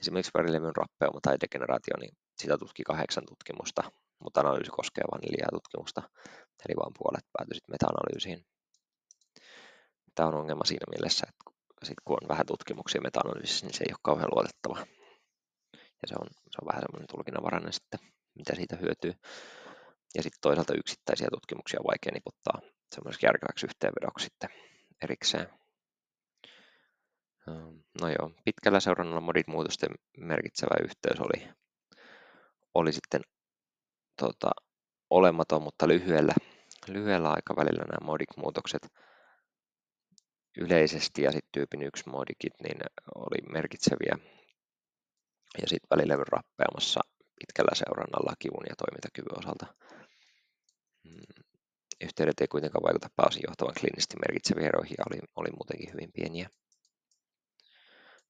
Esimerkiksi 0.00 0.36
värilevyn 0.38 0.76
rappeuma 0.76 1.20
tai 1.22 1.36
degeneraatio, 1.40 1.96
niin 2.00 2.16
sitä 2.38 2.58
tutki 2.58 2.82
kahdeksan 2.82 3.26
tutkimusta, 3.28 3.82
mutta 4.24 4.40
analyysi 4.40 4.70
koskee 4.70 5.04
vain 5.12 5.22
neljää 5.22 5.48
tutkimusta, 5.52 6.02
eli 6.64 6.74
vain 6.76 6.94
puolet 6.98 7.26
päätyi 7.32 7.58
meta-analyysiin. 7.68 8.46
Tämä 10.14 10.28
on 10.28 10.34
ongelma 10.34 10.64
siinä 10.64 10.86
mielessä, 10.90 11.26
että 11.28 11.44
sit 11.86 12.00
kun 12.04 12.18
on 12.22 12.28
vähän 12.28 12.46
tutkimuksia 12.46 13.00
meta-analyysissä, 13.00 13.66
niin 13.66 13.74
se 13.74 13.84
ei 13.84 13.92
ole 13.92 13.98
kauhean 14.02 14.30
luotettava. 14.34 14.95
Ja 16.02 16.08
se 16.08 16.14
on, 16.20 16.26
se 16.30 16.58
on 16.62 16.68
vähän 16.68 16.82
semmoinen 16.82 17.08
tulkinnanvarainen 17.14 17.72
sitten 17.72 18.00
mitä 18.34 18.54
siitä 18.54 18.76
hyötyy. 18.76 19.12
Ja 20.14 20.22
sitten 20.22 20.40
toisaalta 20.40 20.74
yksittäisiä 20.74 21.28
tutkimuksia 21.30 21.80
on 21.80 21.86
vaikea 21.86 22.12
niputtaa 22.12 22.60
semmoiseksi 22.94 23.26
järkeväksi 23.26 23.66
yhteenvedoksi 23.66 24.24
sitten 24.24 24.50
erikseen. 25.02 25.48
No 28.00 28.08
joo, 28.08 28.30
pitkällä 28.44 28.80
seurannalla 28.80 29.20
modit 29.20 29.46
muutosten 29.46 29.90
merkitsevä 30.18 30.84
yhteys 30.84 31.20
oli, 31.20 31.48
oli 32.74 32.92
sitten 32.92 33.20
tota, 34.20 34.50
olematon, 35.10 35.62
mutta 35.62 35.88
lyhyellä, 35.88 36.34
lyhyellä 36.88 37.30
aikavälillä 37.30 37.84
nämä 37.84 38.06
modik-muutokset 38.06 38.88
yleisesti 40.58 41.22
ja 41.22 41.32
sitten 41.32 41.52
tyypin 41.52 41.82
yksi 41.82 42.08
modikit 42.08 42.52
niin 42.62 42.78
oli 43.14 43.52
merkitseviä. 43.52 44.35
Ja 45.62 45.68
sitten 45.68 45.90
välilevyn 45.90 46.26
rappeamassa 46.26 47.00
pitkällä 47.40 47.74
seurannalla 47.74 48.32
kivun 48.38 48.66
ja 48.68 48.76
toimintakyvyn 48.76 49.38
osalta. 49.38 49.66
Mm, 51.04 51.44
yhteydet 52.00 52.40
ei 52.40 52.48
kuitenkaan 52.48 52.82
vaikuta 52.82 53.08
pääosin 53.16 53.46
johtavan 53.46 53.74
kliinisesti 53.80 54.16
merkitseviä 54.16 54.68
eroihin 54.68 54.94
ja 54.98 55.04
oli, 55.10 55.18
oli 55.36 55.50
muutenkin 55.50 55.92
hyvin 55.92 56.12
pieniä. 56.12 56.48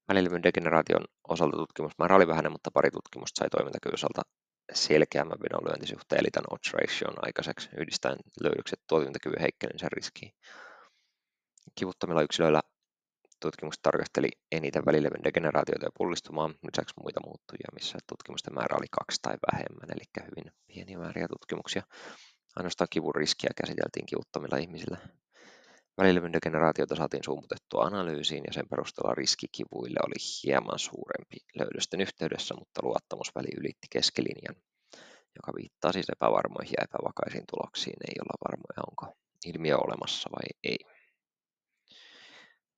Välilevyn 0.07 0.43
degeneraation 0.43 1.05
osalta 1.27 1.57
tutkimusmäärä 1.57 2.15
oli 2.15 2.27
vähäinen, 2.27 2.51
mutta 2.51 2.71
pari 2.71 2.91
tutkimusta 2.91 3.39
sai 3.39 3.49
toimintakyvyn 3.49 3.93
osalta 3.93 4.21
selkeämmän 4.73 5.39
vedonlyöntisuhteen 5.43 6.19
eli 6.19 6.29
tämän 6.31 6.53
odds 6.53 6.73
ration 6.73 7.25
aikaiseksi 7.25 7.69
yhdistäen 7.77 8.17
löydökset 8.43 8.79
toimintakyvyn 8.87 9.41
heikkenemisen 9.41 9.91
riskiin. 9.91 10.31
Kivuttomilla 11.75 12.21
yksilöillä 12.21 12.61
Tutkimus 13.39 13.79
tarkasteli 13.81 14.29
eniten 14.51 14.85
välilevyn 14.85 15.23
degeneraatiota 15.23 15.85
ja 15.85 15.97
pullistumaa, 15.97 16.49
lisäksi 16.49 16.93
muita 17.01 17.19
muuttujia, 17.25 17.69
missä 17.73 17.97
tutkimusten 18.07 18.53
määrä 18.53 18.77
oli 18.77 18.87
kaksi 18.91 19.19
tai 19.21 19.35
vähemmän, 19.51 19.89
eli 19.95 20.25
hyvin 20.29 20.51
pieniä 20.67 20.97
määriä 20.97 21.27
tutkimuksia. 21.27 21.83
Ainoastaan 22.55 22.87
kivun 22.89 23.15
riskiä 23.15 23.49
käsiteltiin 23.61 24.05
kivuttomilla 24.05 24.57
ihmisillä. 24.57 24.97
Välilevyn 25.97 26.33
degeneraatiota 26.33 26.95
saatiin 26.95 27.23
summutettua 27.23 27.83
analyysiin 27.83 28.43
ja 28.47 28.53
sen 28.53 28.69
perusteella 28.69 29.15
riski 29.15 29.47
kivuille 29.51 29.99
oli 30.07 30.19
hieman 30.43 30.79
suurempi 30.79 31.37
löydösten 31.59 32.01
yhteydessä, 32.01 32.55
mutta 32.59 32.81
luottamusväli 32.83 33.47
ylitti 33.59 33.87
keskilinjan, 33.89 34.55
joka 35.35 35.51
viittaa 35.57 35.91
siis 35.91 36.09
epävarmoihin 36.09 36.77
ja 36.77 36.83
epävakaisiin 36.83 37.43
tuloksiin. 37.51 37.97
Ei 38.07 38.15
olla 38.21 38.43
varmoja, 38.47 38.87
onko 38.89 39.17
ilmiö 39.45 39.77
olemassa 39.77 40.29
vai 40.31 40.47
ei. 40.63 40.96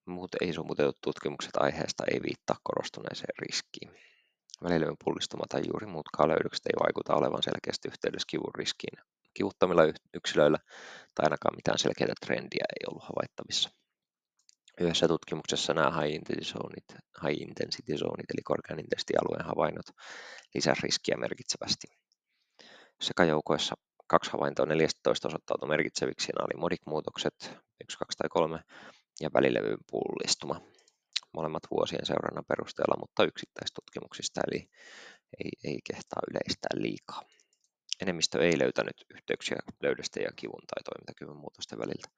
Muut 0.09 0.35
ei-sumutetut 0.41 0.97
tutkimukset 1.01 1.57
aiheesta 1.57 2.03
ei 2.11 2.19
viittaa 2.21 2.57
korostuneeseen 2.63 3.35
riskiin. 3.39 3.91
Välilevyn 4.63 5.01
pullistuma 5.03 5.43
tai 5.49 5.61
juuri 5.67 5.85
muutkaan 5.85 6.29
löydökset 6.29 6.65
ei 6.65 6.79
vaikuta 6.83 7.15
olevan 7.15 7.43
selkeästi 7.43 7.87
yhteydessä 7.87 8.25
kivun 8.29 8.55
riskiin. 8.55 8.99
Kivuttomilla 9.33 9.81
yksilöillä 10.13 10.57
tai 11.15 11.23
ainakaan 11.23 11.55
mitään 11.55 11.79
selkeää 11.79 12.13
trendiä 12.25 12.65
ei 12.69 12.85
ollut 12.89 13.03
havaittavissa. 13.03 13.69
Yhdessä 14.81 15.07
tutkimuksessa 15.07 15.73
nämä 15.73 16.01
high 16.01 16.15
intensity 16.15 16.45
zoneit, 16.53 16.87
high 17.23 17.41
intensity 17.41 17.97
zoneit 17.97 18.31
eli 18.33 18.43
korkean 18.43 18.79
intensity-alueen 18.79 19.45
havainnot 19.45 19.85
lisäsivät 20.55 20.83
riskiä 20.83 21.17
merkitsevästi. 21.17 21.87
Sekajoukoissa 23.01 23.75
kaksi 24.07 24.31
havaintoa 24.31 24.65
14 24.65 25.27
osoittautui 25.27 25.69
merkitseviksi. 25.69 26.31
Nämä 26.35 26.45
oli 26.45 26.59
modikmuutokset 26.59 27.35
1, 27.83 27.97
2 27.97 28.17
tai 28.17 28.29
3 28.29 28.59
ja 29.19 29.29
välilevyn 29.33 29.77
pullistuma. 29.91 30.61
Molemmat 31.33 31.63
vuosien 31.71 32.05
seurannan 32.05 32.45
perusteella, 32.45 32.99
mutta 32.99 33.23
yksittäistutkimuksista, 33.23 34.41
eli 34.47 34.69
ei, 35.43 35.51
ei 35.63 35.79
kehtaa 35.83 36.21
yleistää 36.31 36.73
liikaa. 36.73 37.21
Enemmistö 38.01 38.45
ei 38.45 38.59
löytänyt 38.59 39.05
yhteyksiä 39.15 39.57
löydösten 39.83 40.23
ja 40.23 40.31
kivun 40.35 40.63
tai 40.67 40.83
toimintakyvyn 40.83 41.37
muutosten 41.37 41.79
väliltä. 41.79 42.09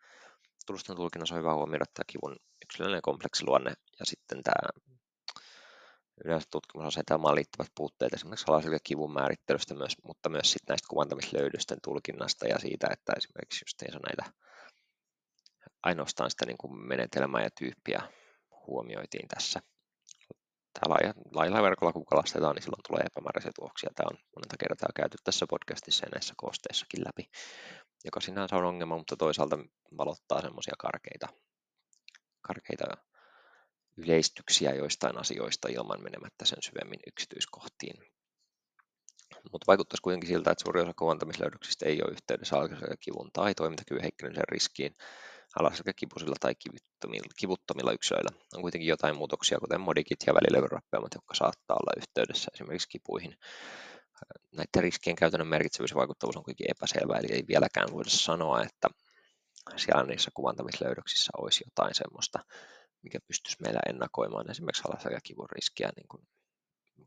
Tulosten 0.66 0.96
tulkinnassa 0.96 1.36
on 1.36 1.42
hyvä 1.42 1.54
huomioida 1.54 1.86
tämä 1.86 2.04
kivun 2.08 2.36
yksilöllinen 2.66 3.02
kompleksiluonne 3.02 3.74
ja 4.00 4.06
sitten 4.06 4.44
tämä 4.44 4.70
yleensä 6.26 6.48
tutkimusasetelmaan 6.52 7.36
liittyvät 7.36 7.68
puutteet 7.76 8.14
esimerkiksi 8.14 8.46
alaselkä 8.48 8.78
kivun 8.84 9.14
määrittelystä, 9.14 9.74
myös, 9.74 9.96
mutta 10.04 10.30
myös 10.30 10.52
sitten 10.52 10.74
näistä 10.74 10.88
kuvantamislöydösten 10.90 11.78
tulkinnasta 11.84 12.48
ja 12.48 12.60
siitä, 12.60 12.88
että 12.92 13.14
esimerkiksi 13.18 13.64
justiinsa 13.64 14.00
näitä 14.08 14.42
ainoastaan 15.84 16.32
sitä 16.32 16.46
niin 16.46 16.58
kuin 16.58 16.88
menetelmää 16.88 17.44
ja 17.44 17.50
tyyppiä 17.60 18.02
huomioitiin 18.68 19.28
tässä. 19.28 19.60
Tämä 20.74 20.96
lailla 21.32 21.64
verkolla 21.64 21.94
kun 21.94 22.06
kalastetaan, 22.06 22.56
niin 22.56 22.64
silloin 22.64 22.84
tulee 22.88 23.04
epämääräisiä 23.06 23.52
tuloksia. 23.56 23.90
Tämä 23.96 24.08
on 24.12 24.18
monenta 24.36 24.58
kertaa 24.60 24.90
käyty 24.96 25.18
tässä 25.24 25.46
podcastissa 25.50 26.06
ja 26.06 26.10
näissä 26.14 26.34
koosteissakin 26.38 27.04
läpi, 27.06 27.30
joka 28.06 28.20
sinänsä 28.20 28.56
on 28.56 28.66
ongelma, 28.66 28.98
mutta 28.98 29.18
toisaalta 29.18 29.58
valottaa 29.98 30.42
semmoisia 30.42 30.74
karkeita, 30.80 31.28
karkeita 32.42 32.86
yleistyksiä 33.98 34.76
joistain 34.76 35.18
asioista 35.18 35.68
ilman 35.68 36.04
menemättä 36.04 36.46
sen 36.46 36.58
syvemmin 36.62 37.00
yksityiskohtiin. 37.08 37.96
Mutta 39.52 39.68
vaikuttaisi 39.68 40.02
kuitenkin 40.02 40.28
siltä, 40.28 40.52
että 40.52 40.64
suuri 40.64 40.82
osa 40.82 40.94
kuvantamislöydöksistä 41.00 41.86
ei 41.86 42.02
ole 42.02 42.12
yhteydessä 42.12 42.56
kivun 43.00 43.30
tai 43.34 43.56
toimintakyvyn 43.56 44.02
heikkenemisen 44.02 44.50
riskiin, 44.52 44.96
alaselkäkipusilla 45.60 46.36
tai 46.40 46.54
kivuttomilla, 47.38 47.92
yksilöillä 47.92 48.32
on 48.56 48.62
kuitenkin 48.62 48.88
jotain 48.88 49.16
muutoksia, 49.16 49.60
kuten 49.60 49.82
modikit 49.82 50.20
ja 50.28 50.34
välilevyrappeamat, 50.34 51.14
jotka 51.16 51.36
saattaa 51.36 51.78
olla 51.82 51.94
yhteydessä 51.98 52.52
esimerkiksi 52.54 52.90
kipuihin. 52.90 53.36
Näiden 54.52 54.84
riskien 54.84 55.16
käytännön 55.16 55.48
merkitsevyys 55.48 55.92
ja 55.92 55.96
vaikuttavuus 55.98 56.38
on 56.38 56.44
kuitenkin 56.44 56.72
epäselvä, 56.72 57.18
eli 57.18 57.28
ei 57.34 57.44
vieläkään 57.48 57.92
voida 57.94 58.10
sanoa, 58.10 58.64
että 58.64 58.88
siellä 59.76 60.04
niissä 60.04 60.32
kuvantamislöydöksissä 60.34 61.32
olisi 61.38 61.64
jotain 61.68 61.96
semmoista, 61.96 62.40
mikä 63.02 63.20
pystyisi 63.28 63.62
meillä 63.62 63.80
ennakoimaan 63.90 64.52
esimerkiksi 64.52 64.84
alaselkäkivun 64.86 65.50
riskiä 65.52 65.90
niin 65.96 66.08
kuin 66.08 66.28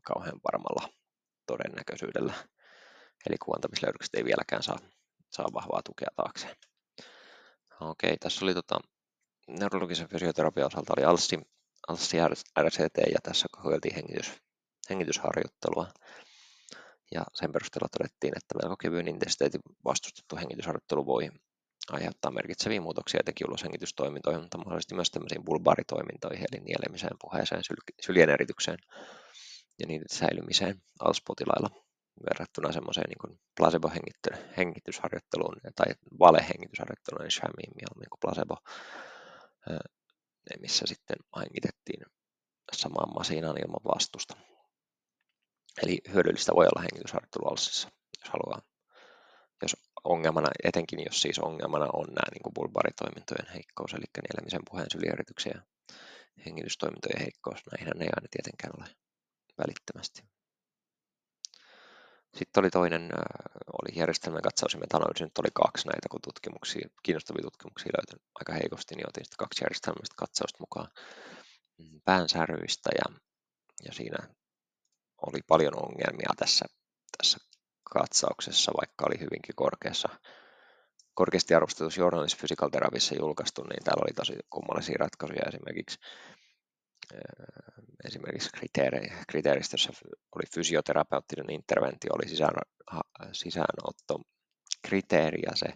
kauhean 0.01 0.39
varmalla 0.43 0.89
todennäköisyydellä. 1.45 2.33
Eli 3.29 3.37
kuvantamislöydökset 3.37 4.15
ei 4.15 4.25
vieläkään 4.25 4.63
saa, 4.63 4.79
saa 5.31 5.53
vahvaa 5.53 5.81
tukea 5.85 6.09
taakseen. 6.15 6.55
Okei, 7.79 8.17
tässä 8.17 8.45
oli 8.45 8.53
tota, 8.53 8.79
neurologisen 9.47 10.09
fysioterapian 10.09 10.67
osalta 10.67 10.93
oli 10.97 11.05
ALSI, 11.05 11.39
ALSI 11.87 12.17
RCT 12.59 12.97
ja 13.13 13.19
tässä 13.23 13.47
kokeiltiin 13.51 13.95
hengitys, 13.95 14.31
hengitysharjoittelua. 14.89 15.87
Ja 17.11 17.25
sen 17.33 17.51
perusteella 17.51 17.89
todettiin, 17.97 18.33
että 18.37 18.55
melko 18.61 18.77
kevyen 18.77 19.07
intensiteetin 19.07 19.61
vastustettu 19.85 20.35
hengitysharjoittelu 20.35 21.05
voi 21.05 21.29
aiheuttaa 21.91 22.31
merkitseviä 22.31 22.81
muutoksia 22.81 23.19
etenkin 23.19 23.47
uloshengitystoimintoihin, 23.49 24.41
mutta 24.41 24.57
mahdollisesti 24.57 24.95
myös 24.95 25.11
tämmöisiin 25.11 25.45
bulbaaritoimintoihin, 25.45 26.45
eli 26.51 26.61
nielemiseen, 26.61 27.17
puheeseen, 27.21 27.61
syljen 28.01 28.29
eritykseen 28.29 28.77
ja 29.79 29.87
niiden 29.87 30.09
säilymiseen 30.09 30.81
ALS-potilailla 30.99 31.84
verrattuna 32.29 32.71
semmoiseen 32.71 33.09
niin 33.09 33.39
placebo-hengitysharjoitteluun 33.59 35.55
tai 35.75 35.85
valehengitysharjoitteluun, 36.19 37.21
niin 37.23 37.31
shamiin 37.31 37.71
mieluummin 37.75 38.09
kuin 38.09 38.19
placebo, 38.21 38.57
missä 40.61 40.85
sitten 40.87 41.17
hengitettiin 41.39 42.05
samaan 42.71 43.13
masiinaan 43.13 43.61
ilman 43.61 43.85
vastusta. 43.95 44.37
Eli 45.83 46.01
hyödyllistä 46.13 46.55
voi 46.55 46.65
olla 46.65 46.81
hengitysharjoittelu 46.81 47.45
alsissa, 47.45 47.89
jos 48.19 48.29
haluaa. 48.29 48.61
Jos 49.61 49.75
ongelmana, 50.03 50.49
etenkin 50.63 51.05
jos 51.05 51.21
siis 51.21 51.39
ongelmana 51.39 51.85
on 51.93 52.05
nämä 52.05 52.31
niin 52.31 52.53
bulbaritoimintojen 52.55 53.53
heikkous, 53.53 53.93
eli 53.93 54.05
nielemisen 54.15 54.61
puheen 54.69 54.87
sylierityksen 54.91 55.51
ja 55.55 55.61
hengitystoimintojen 56.45 57.21
heikkous, 57.21 57.59
näinhän 57.71 58.01
ei 58.01 58.09
aina 58.15 58.27
tietenkään 58.31 58.73
ole 58.77 58.87
välittömästi. 59.57 60.34
Sitten 62.35 62.61
oli 62.63 62.69
toinen, 62.69 63.09
oli 63.79 63.99
järjestelmän 63.99 64.41
katsaus 64.41 64.73
ja 64.73 64.79
metanalyysi. 64.79 65.23
Nyt 65.23 65.37
oli 65.37 65.51
kaksi 65.53 65.87
näitä, 65.87 66.07
kun 66.11 66.19
tutkimuksia, 66.23 66.89
kiinnostavia 67.03 67.41
tutkimuksia 67.41 67.97
löytyi 67.97 68.27
aika 68.39 68.53
heikosti, 68.53 68.95
niin 68.95 69.09
otin 69.09 69.25
sitten 69.25 69.43
kaksi 69.43 69.63
järjestelmästä 69.63 70.15
katsausta 70.17 70.63
mukaan 70.65 70.87
mm, 71.77 72.01
päänsärvyistä 72.05 72.89
ja, 72.99 73.07
ja 73.85 73.93
siinä 73.93 74.17
oli 75.27 75.39
paljon 75.47 75.75
ongelmia 75.85 76.31
tässä, 76.37 76.65
tässä 77.17 77.37
katsauksessa, 77.93 78.71
vaikka 78.81 79.05
oli 79.07 79.19
hyvinkin 79.19 79.55
korkeassa, 79.55 80.09
korkeasti 81.13 81.55
arvostetussa 81.55 82.01
Journalist 82.01 82.37
Physical 82.39 82.69
julkaistu, 83.19 83.63
niin 83.63 83.83
täällä 83.83 84.03
oli 84.05 84.13
tosi 84.13 84.33
kummallisia 84.49 84.95
ratkaisuja 84.99 85.47
esimerkiksi 85.47 85.99
esimerkiksi 88.05 88.49
kriteeri, 88.57 89.07
kriteeristössä 89.27 89.89
oli 90.35 90.43
fysioterapeuttinen 90.55 91.49
interventio, 91.49 92.11
oli 92.13 92.29
sisään, 92.29 92.55
sisäänotto 93.31 94.19
kriteeri 94.87 95.41
ja 95.45 95.55
se, 95.55 95.73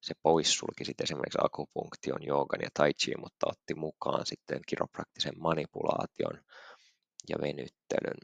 se 0.00 0.14
poissulki 0.22 0.84
sitten 0.84 1.04
esimerkiksi 1.04 1.38
akupunktion, 1.42 2.26
joogan 2.26 2.60
ja 2.62 2.68
tai 2.74 2.92
chi, 2.94 3.12
mutta 3.20 3.46
otti 3.46 3.74
mukaan 3.74 4.26
sitten 4.26 4.60
kiropraktisen 4.66 5.34
manipulaation 5.38 6.44
ja 7.28 7.36
venyttelyn, 7.40 8.20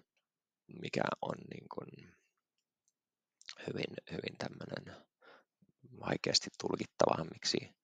mikä 0.81 1.03
on 1.23 1.35
niin 1.55 1.67
kuin 1.75 2.15
hyvin, 3.67 3.95
hyvin 4.11 4.37
tämmöinen 4.39 5.05
vaikeasti 6.01 6.51
tulkittava, 6.61 7.25
miksi 7.33 7.75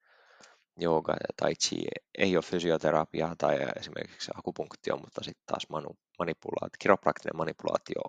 jooga 0.82 1.14
tai 1.36 1.54
chi 1.54 1.76
ei 2.18 2.36
ole 2.36 2.44
fysioterapiaa 2.44 3.34
tai 3.38 3.58
esimerkiksi 3.76 4.30
akupunktio, 4.34 4.96
mutta 4.96 5.24
sitten 5.24 5.46
taas 5.46 5.66
manu, 5.68 5.88
manipulaatio, 6.18 6.76
kiropraktinen 6.78 7.36
manipulaatio 7.36 8.02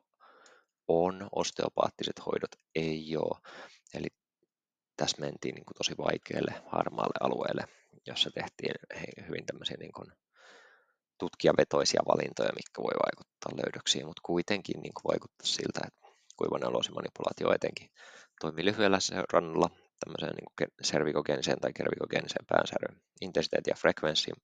on, 0.88 1.30
osteopaattiset 1.32 2.25
hoidot 2.25 2.51
ei 2.75 3.18
ole. 3.18 3.40
Eli 3.94 4.08
tässä 4.98 5.22
mentiin 5.22 5.56
niin 5.56 5.66
kuin 5.66 5.78
tosi 5.78 5.94
vaikealle, 5.98 6.54
harmaalle 6.68 7.18
alueelle, 7.22 7.63
jossa 8.08 8.30
tehtiin 8.32 8.75
hyvin 9.28 9.46
tämmöisiä 9.46 9.78
niin 9.80 9.92
kuin 9.92 10.08
tutkijavetoisia 11.20 12.01
valintoja, 12.08 12.54
mitkä 12.56 12.82
voi 12.82 12.96
vaikuttaa 13.06 13.58
löydöksiin, 13.63 14.06
mutta 14.06 14.22
kuitenkin 14.25 14.82
niin 14.82 14.94
kuin 14.94 15.12
vaikuttaa 15.12 15.48
siltä, 15.48 15.80
että 15.88 16.08
kuivan 16.38 16.62
manipulaatio 16.96 17.54
etenkin 17.56 17.90
toimii 18.42 18.66
lyhyellä 18.66 19.00
seurannalla 19.00 19.70
tämmöiseen 20.03 20.36
niin 20.36 20.72
servikogeeniseen 20.81 21.60
tai 21.60 21.74
kervikogeeniseen 21.74 22.46
päänsäryn 22.51 23.01
intensiteetin 23.22 23.72
ja 23.72 23.81
frekvenssin 23.84 24.36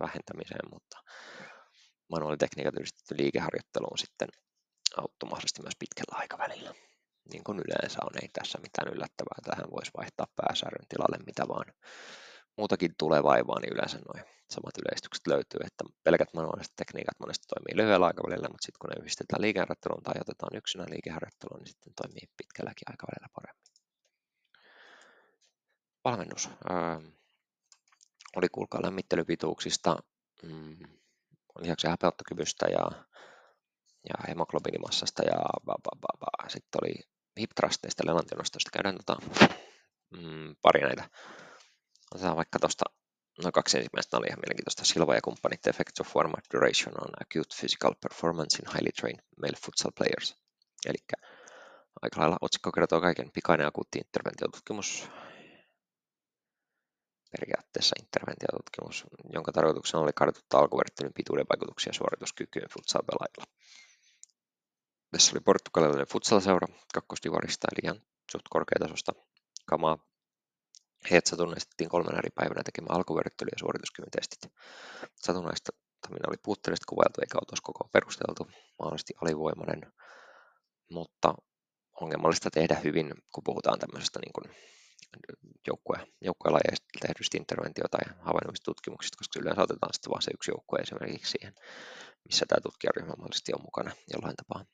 vähentämiseen, 0.00 0.70
mutta 0.72 0.96
manuaalitekniikat 2.12 2.74
yhdistetty 2.74 3.14
liikeharjoitteluun 3.22 3.98
sitten 3.98 4.28
auttoi 4.96 5.28
mahdollisesti 5.30 5.62
myös 5.62 5.80
pitkällä 5.84 6.14
aikavälillä. 6.22 6.74
Niin 7.32 7.44
kuin 7.44 7.58
yleensä 7.66 7.98
on, 8.06 8.14
ei 8.22 8.28
tässä 8.32 8.58
mitään 8.66 8.92
yllättävää. 8.94 9.38
Tähän 9.44 9.70
voisi 9.76 9.90
vaihtaa 9.98 10.34
pääsäryn 10.40 10.86
tilalle 10.88 11.18
mitä 11.26 11.44
vaan 11.48 11.68
muutakin 12.58 12.92
tulee 12.98 13.22
vaivaa, 13.22 13.60
niin 13.60 13.74
yleensä 13.74 13.98
noin 13.98 14.24
samat 14.54 14.76
yleistykset 14.82 15.26
löytyy, 15.32 15.60
että 15.68 15.84
pelkät 16.06 16.34
manuaaliset 16.34 16.76
tekniikat 16.76 17.20
monesti 17.20 17.46
toimii 17.52 17.76
lyhyellä 17.80 18.06
aikavälillä, 18.06 18.48
mutta 18.52 18.66
sitten 18.66 18.80
kun 18.80 18.90
ne 18.90 19.00
yhdistetään 19.00 19.44
liikeharjoitteluun 19.44 20.02
tai 20.06 20.16
otetaan 20.24 20.58
yksinä 20.60 20.84
liikeharjoitteluun, 20.94 21.60
niin 21.60 21.72
sitten 21.72 21.92
toimii 22.00 22.26
pitkälläkin 22.38 22.90
aikavälillä 22.92 23.28
paremmin 23.36 23.79
valmennus 26.04 26.50
öö, 26.70 27.10
oli 28.36 28.48
kuulkaa 28.48 28.82
lämmittelypituuksista, 28.82 29.96
mm, 30.42 30.76
lihaksen 31.58 31.90
häpeuttokyvystä 31.90 32.66
ja, 32.66 32.90
ja 34.08 34.14
hemoglobiinimassasta 34.28 35.22
ja 35.22 35.38
ba, 35.66 35.74
ba, 35.82 35.90
ba, 36.00 36.08
ba. 36.20 36.48
sitten 36.48 36.80
oli 36.82 36.94
hip 37.40 37.50
thrusteista, 37.54 38.06
lelantionostosta. 38.06 38.70
Käydään 38.72 38.96
tota, 38.96 39.16
mm, 40.10 40.56
pari 40.62 40.80
näitä. 40.80 41.10
Otetaan 42.14 42.36
vaikka 42.36 42.58
tuosta 42.58 42.84
No 43.44 43.52
kaksi 43.52 43.78
ensimmäistä 43.78 44.16
oli 44.16 44.26
ihan 44.26 44.38
mielenkiintoista. 44.38 44.84
Silva 44.84 45.14
ja 45.14 45.20
kumppanit 45.20 45.66
Effects 45.66 46.00
of 46.00 46.08
Format 46.08 46.44
Duration 46.54 46.94
on 47.00 47.10
Acute 47.20 47.56
Physical 47.60 47.94
Performance 48.00 48.58
in 48.58 48.72
Highly 48.72 48.92
Trained 49.00 49.22
Male 49.40 49.56
Futsal 49.64 49.92
Players. 49.98 50.36
Eli 50.86 50.98
aika 52.02 52.20
lailla 52.20 52.36
otsikko 52.40 52.72
kertoo 52.72 53.00
kaiken. 53.00 53.30
Pikainen 53.30 53.66
akuutti 53.66 53.98
interventiotutkimus 53.98 55.10
periaatteessa 57.36 57.96
interventiotutkimus, 58.02 59.04
jonka 59.32 59.52
tarkoituksena 59.52 60.02
oli 60.02 60.12
kartoittaa 60.14 60.60
alkuverttelyn 60.60 61.12
pituuden 61.12 61.46
vaikutuksia 61.50 61.92
suorituskykyyn 61.92 62.68
futsal-pelaajilla. 62.74 63.44
Tässä 65.10 65.32
oli 65.34 65.40
portugalilainen 65.40 66.06
futsal-seura 66.06 66.68
kakkosdivarista, 66.94 67.68
eli 67.72 67.80
ihan 67.84 68.02
suht 68.32 68.46
korkeatasosta 68.50 69.12
kamaa. 69.66 69.98
Heidät 71.10 71.26
satunnaistettiin 71.26 71.90
kolmen 71.90 72.18
eri 72.18 72.30
päivänä 72.34 72.62
tekemään 72.64 72.96
alkuverttely- 72.96 73.52
ja 73.54 73.58
suorituskyvyn 73.58 74.10
testit. 74.10 74.52
Satunnaistaminen 75.16 76.28
oli 76.28 76.36
puutteellisesti 76.42 76.88
kuvailtu 76.88 77.20
eikä 77.20 77.38
oltaisi 77.38 77.62
koko 77.62 77.88
perusteltu, 77.92 78.48
mahdollisesti 78.78 79.14
alivoimainen, 79.22 79.92
mutta 80.90 81.34
ongelmallista 82.00 82.50
tehdä 82.50 82.76
hyvin, 82.84 83.14
kun 83.34 83.44
puhutaan 83.44 83.78
tämmöisestä 83.78 84.18
niin 84.24 84.32
kuin 84.32 84.56
joukkue, 85.66 85.98
joukkuelajeista 86.20 86.86
tehdystä 87.00 87.38
interventio- 87.38 87.88
tai 87.90 88.14
havainnoimistutkimuksista, 88.20 89.18
koska 89.18 89.40
yleensä 89.40 89.62
otetaan 89.62 89.94
sitten 89.94 90.10
vain 90.10 90.22
se 90.22 90.30
yksi 90.34 90.50
joukkue 90.50 90.78
esimerkiksi 90.78 91.30
siihen, 91.30 91.54
missä 92.24 92.46
tämä 92.48 92.60
tutkijaryhmä 92.60 93.14
mahdollisesti 93.18 93.52
on 93.54 93.62
mukana 93.62 93.90
jollain 94.12 94.36
tapaa. 94.36 94.64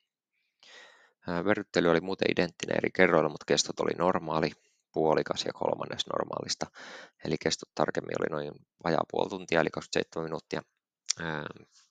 Verryttely 1.44 1.88
oli 1.88 2.00
muuten 2.00 2.30
identtinen 2.32 2.76
eri 2.76 2.90
kerroilla, 2.90 3.28
mutta 3.28 3.44
kestot 3.48 3.80
oli 3.80 3.92
normaali, 3.98 4.50
puolikas 4.92 5.44
ja 5.44 5.52
kolmannes 5.52 6.06
normaalista. 6.06 6.66
Eli 7.24 7.36
kestot 7.38 7.68
tarkemmin 7.74 8.16
oli 8.20 8.28
noin 8.30 8.66
vajaa 8.84 9.04
puoli 9.10 9.28
tuntia, 9.28 9.60
eli 9.60 9.70
27 9.70 10.24
minuuttia. 10.26 10.62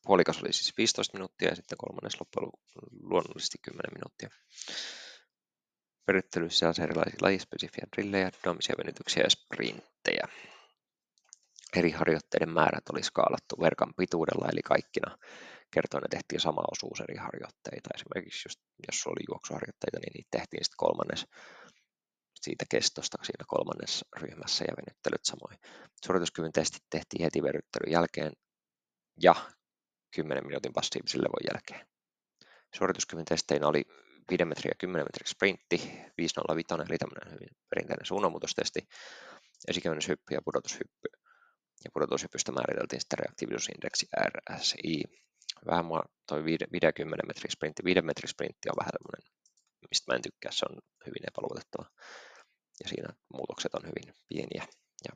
Puolikas 0.06 0.42
oli 0.42 0.54
siis 0.54 0.74
15 0.78 1.18
minuuttia 1.18 1.50
ja 1.50 1.56
sitten 1.56 1.78
kolmannes 1.78 2.20
loppujen 2.20 2.50
luonnollisesti 3.02 3.58
10 3.62 3.94
minuuttia. 3.94 4.30
Perittelyissä 6.06 6.68
on 6.70 6.74
erilaisia 6.84 7.18
lajispesifiä 7.22 7.86
drillejä, 7.96 8.32
dynaamisia 8.44 8.76
venytyksiä 8.78 9.24
ja 9.24 9.30
sprinttejä. 9.30 10.28
Eri 11.76 11.92
harjoitteiden 11.92 12.50
määrät 12.50 12.90
oli 12.94 13.04
skaalattu 13.04 13.56
verkan 13.62 13.94
pituudella, 13.98 14.50
eli 14.52 14.62
kaikkina 14.62 15.18
kertoina 15.72 16.08
tehtiin 16.10 16.42
sama 16.42 16.62
osuus 16.72 17.02
eri 17.02 17.16
harjoitteita. 17.16 17.90
Esimerkiksi 17.96 18.48
just, 18.48 18.60
jos 18.88 19.08
oli 19.08 19.24
juoksuharjoitteita, 19.30 20.00
niin 20.00 20.14
niitä 20.14 20.30
tehtiin 20.32 20.64
sitten 20.64 20.78
kolmannes 20.78 21.26
siitä 22.42 22.66
kestosta 22.70 23.18
siinä 23.24 23.46
kolmannessa 23.48 24.06
ryhmässä 24.18 24.66
ja 24.68 24.74
venyttelyt 24.78 25.26
samoin. 25.26 25.58
Suorituskyvyn 26.06 26.52
testit 26.52 26.84
tehtiin 26.90 27.24
heti 27.24 27.44
veryttelyn 27.44 27.92
jälkeen 27.92 28.32
ja 29.22 29.36
10 30.16 30.48
minuutin 30.48 30.74
passiivisen 30.74 31.22
levon 31.22 31.48
jälkeen. 31.54 31.88
Suorituskyvyn 32.76 33.26
testeinä 33.26 33.68
oli 33.68 33.84
5 34.30 34.46
metriä 34.46 34.72
ja 34.72 34.76
10 34.78 35.06
metrin 35.06 35.28
sprintti, 35.28 35.78
505, 36.18 36.74
eli 36.90 36.98
tämmöinen 36.98 37.34
hyvin 37.34 37.50
perinteinen 37.70 38.06
suunnanmuutostesti, 38.06 38.80
esikäännöshyppy 39.68 40.34
ja 40.34 40.42
pudotushyppy. 40.46 41.10
Ja 41.84 41.90
pudotushyppystä 41.94 42.52
määriteltiin 42.52 43.02
sitten 43.02 43.20
reaktiivisuusindeksi 43.20 44.06
RSI. 44.30 45.04
Vähän 45.66 45.86
mua 45.86 46.04
toi 46.28 46.44
50 46.44 47.28
metrin 47.28 47.52
sprintti, 47.52 47.84
5 47.84 48.02
metrin 48.02 48.30
sprintti 48.30 48.70
on 48.70 48.80
vähän 48.80 48.92
tämmöinen, 48.98 49.24
mistä 49.90 50.12
mä 50.12 50.16
en 50.16 50.22
tykkää, 50.22 50.52
se 50.52 50.66
on 50.70 50.76
hyvin 51.06 51.24
epäluotettava. 51.30 51.86
Ja 52.84 52.90
siinä 52.90 53.10
muutokset 53.34 53.74
on 53.74 53.86
hyvin 53.90 54.16
pieniä 54.30 54.66
ja 55.06 55.12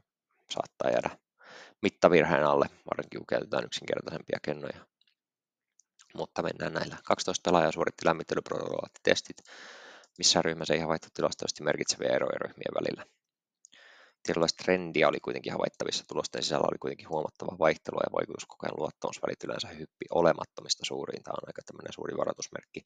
saattaa 0.51 0.91
jäädä 0.91 1.17
mittavirheen 1.81 2.45
alle, 2.45 2.67
varsinkin 2.89 3.19
kun 3.19 3.27
käytetään 3.33 3.65
yksinkertaisempia 3.65 4.39
kennoja 4.41 4.85
mutta 6.13 6.43
mennään 6.43 6.73
näillä. 6.73 6.97
12 7.03 7.49
pelaajaa 7.49 7.71
suoritti 7.71 8.05
lämmittelyprotokoolatitestit. 8.05 9.37
Missään 10.17 10.45
ryhmässä 10.45 10.73
ei 10.73 10.79
havaittu 10.79 11.07
tilastollisesti 11.13 11.63
merkitseviä 11.63 12.15
eroja 12.15 12.39
ryhmien 12.39 12.73
välillä. 12.79 13.05
Tietynlaista 14.23 14.63
trendiä 14.63 15.07
oli 15.07 15.19
kuitenkin 15.19 15.51
havaittavissa. 15.51 16.03
Tulosten 16.07 16.43
sisällä 16.43 16.67
oli 16.71 16.77
kuitenkin 16.79 17.09
huomattava 17.09 17.59
vaihtelua 17.59 18.01
ja 18.05 18.15
vaikutuskokojen 18.17 18.77
luottamusvälit 18.77 19.43
yleensä 19.43 19.67
hyppi 19.67 20.05
olemattomista 20.11 20.85
suuriin. 20.85 21.23
Tämä 21.23 21.39
on 21.41 21.47
aika 21.47 21.61
tämmöinen 21.65 21.93
suuri 21.93 22.17
varoitusmerkki. 22.17 22.81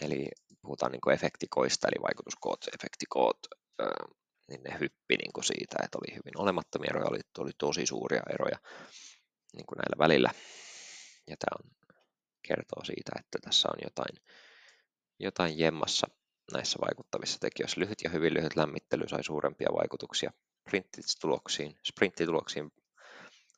Eli 0.00 0.28
puhutaan 0.62 0.92
niin 0.92 1.14
efektikoista, 1.14 1.88
eli 1.88 2.02
vaikutuskoot, 2.02 2.60
efektikoot, 2.74 3.38
niin 4.48 4.62
ne 4.62 4.78
hyppi 4.80 5.16
niin 5.16 5.32
kuin 5.32 5.44
siitä, 5.44 5.76
että 5.84 5.98
oli 5.98 6.14
hyvin 6.16 6.36
olemattomia 6.42 6.90
eroja, 6.90 7.10
oli, 7.10 7.20
oli 7.38 7.50
tosi 7.58 7.86
suuria 7.86 8.22
eroja 8.34 8.58
niin 9.52 9.66
kuin 9.66 9.76
näillä 9.76 9.98
välillä. 9.98 10.30
Ja 11.30 11.36
tämä 11.36 11.56
on 11.58 11.70
kertoo 12.48 12.84
siitä, 12.84 13.12
että 13.18 13.38
tässä 13.42 13.68
on 13.68 13.78
jotain, 13.84 14.16
jotain 15.18 15.58
jemmassa 15.58 16.06
näissä 16.52 16.78
vaikuttavissa 16.80 17.38
tekijöissä. 17.40 17.80
Lyhyt 17.80 17.98
ja 18.04 18.10
hyvin 18.10 18.34
lyhyt 18.34 18.56
lämmittely 18.56 19.08
sai 19.08 19.24
suurempia 19.24 19.68
vaikutuksia 19.72 20.30
sprinttituloksiin, 20.68 21.78
sprinttituloksiin 21.84 22.72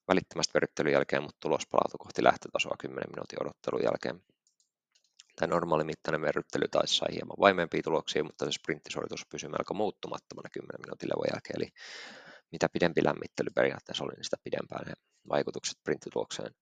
välittömästä 0.08 0.54
veryttelyn 0.54 0.92
jälkeen, 0.92 1.22
mutta 1.22 1.40
tulos 1.40 1.66
palautui 1.70 1.98
kohti 1.98 2.24
lähtötasoa 2.24 2.74
10 2.78 3.10
minuutin 3.10 3.42
odottelun 3.42 3.82
jälkeen. 3.82 4.22
Tämä 5.36 5.54
normaali 5.54 5.84
mittainen 5.84 6.20
verryttely 6.20 6.68
taisi 6.70 6.96
sai 6.96 7.12
hieman 7.12 7.36
vaimeempia 7.40 7.82
tuloksia, 7.82 8.24
mutta 8.24 8.44
se 8.44 8.52
sprinttisuoritus 8.52 9.26
pysyi 9.26 9.50
melko 9.50 9.74
muuttumattomana 9.74 10.48
10 10.52 10.80
minuutin 10.80 11.08
levon 11.08 11.30
jälkeen. 11.32 11.56
Eli 11.56 11.68
mitä 12.52 12.68
pidempi 12.68 13.04
lämmittely 13.04 13.50
periaatteessa 13.54 14.04
oli, 14.04 14.12
niin 14.12 14.24
sitä 14.24 14.36
pidempään 14.44 14.86
ne 14.86 14.92
vaikutukset 15.28 15.78
sprinttitulokseen 15.78 16.54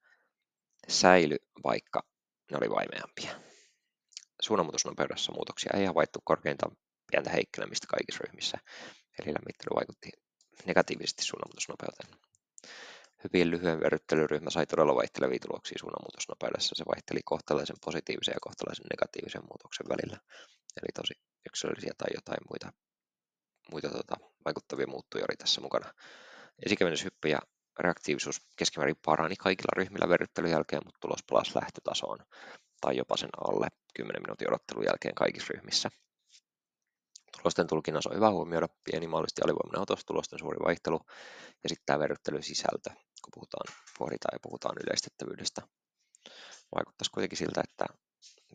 säily, 0.88 1.36
vaikka 1.64 2.02
ne 2.50 2.56
oli 2.60 2.70
vaimeampia. 2.70 3.32
suunnanmuutosnopeudessa 4.42 5.32
muutoksia 5.32 5.72
ei 5.74 5.86
havaittu 5.86 6.18
korkeintaan 6.24 6.76
pientä 7.10 7.30
heikkenemistä 7.30 7.86
kaikissa 7.86 8.24
ryhmissä, 8.24 8.58
eli 9.18 9.34
lämmittely 9.34 9.70
vaikutti 9.74 10.10
negatiivisesti 10.66 11.22
suunnanmuutosnopeuteen. 11.24 12.10
Hyvin 13.24 13.50
lyhyen 13.50 13.80
verryttelyryhmä 13.80 14.50
sai 14.50 14.66
todella 14.66 14.94
vaihtelevia 14.94 15.38
tuloksia 15.46 15.78
suunnanmuutosnopeudessa. 15.80 16.74
Se 16.74 16.84
vaihteli 16.92 17.20
kohtalaisen 17.24 17.76
positiivisen 17.84 18.32
ja 18.32 18.46
kohtalaisen 18.46 18.86
negatiivisen 18.94 19.48
muutoksen 19.50 19.86
välillä. 19.88 20.18
Eli 20.78 20.90
tosi 20.94 21.14
yksilöllisiä 21.48 21.92
tai 21.98 22.08
jotain 22.14 22.42
muita, 22.50 22.72
muita 23.72 23.88
tota, 23.88 24.16
vaikuttavia 24.44 24.86
muuttuja 24.86 25.24
oli 25.28 25.36
tässä 25.36 25.60
mukana. 25.60 25.94
Esikevennyshyppy 26.66 27.28
ja 27.28 27.38
reaktiivisuus 27.78 28.40
keskimäärin 28.56 28.96
parani 29.04 29.36
kaikilla 29.36 29.72
ryhmillä 29.76 30.08
verryttelyn 30.08 30.50
jälkeen, 30.50 30.82
mutta 30.84 31.00
tulos 31.00 31.22
palasi 31.30 31.52
lähtötasoon 31.54 32.18
tai 32.80 32.96
jopa 32.96 33.16
sen 33.16 33.30
alle 33.48 33.68
10 33.94 34.22
minuutin 34.22 34.48
odottelun 34.48 34.84
jälkeen 34.84 35.14
kaikissa 35.14 35.52
ryhmissä. 35.54 35.90
Tulosten 37.38 37.66
tulkinnassa 37.66 38.10
on 38.10 38.16
hyvä 38.16 38.30
huomioida 38.30 38.68
pieni 38.84 39.06
mahdollisesti 39.06 39.42
alivoimainen 39.44 39.82
otos, 39.82 40.04
tulosten 40.04 40.38
suuri 40.38 40.58
vaihtelu 40.64 41.00
ja 41.62 41.68
sitten 41.68 41.86
tämä 41.86 41.98
verryttelyn 41.98 42.42
sisältö, 42.42 42.90
kun 43.22 43.32
puhutaan, 43.34 43.74
pohditaan 43.98 44.34
ja 44.34 44.38
puhutaan 44.42 44.76
yleistettävyydestä. 44.84 45.62
Vaikuttaisi 46.74 47.10
kuitenkin 47.10 47.38
siltä, 47.38 47.60
että 47.68 47.86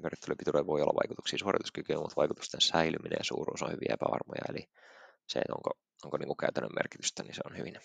verryttelypituudella 0.04 0.68
voi 0.68 0.82
olla 0.82 1.00
vaikutuksia 1.02 1.40
suorituskykyyn, 1.40 2.00
mutta 2.00 2.16
vaikutusten 2.16 2.62
säilyminen 2.62 3.18
ja 3.20 3.24
suuruus 3.24 3.62
on 3.62 3.72
hyvin 3.72 3.94
epävarmoja, 3.94 4.46
eli 4.50 4.70
se, 5.28 5.40
että 5.40 5.54
onko, 5.58 5.70
onko 6.04 6.18
niin 6.18 6.28
kuin 6.28 6.38
käytännön 6.38 6.76
merkitystä, 6.76 7.24
niin 7.24 7.36
se 7.36 7.42
on 7.50 7.58
hyvin, 7.58 7.76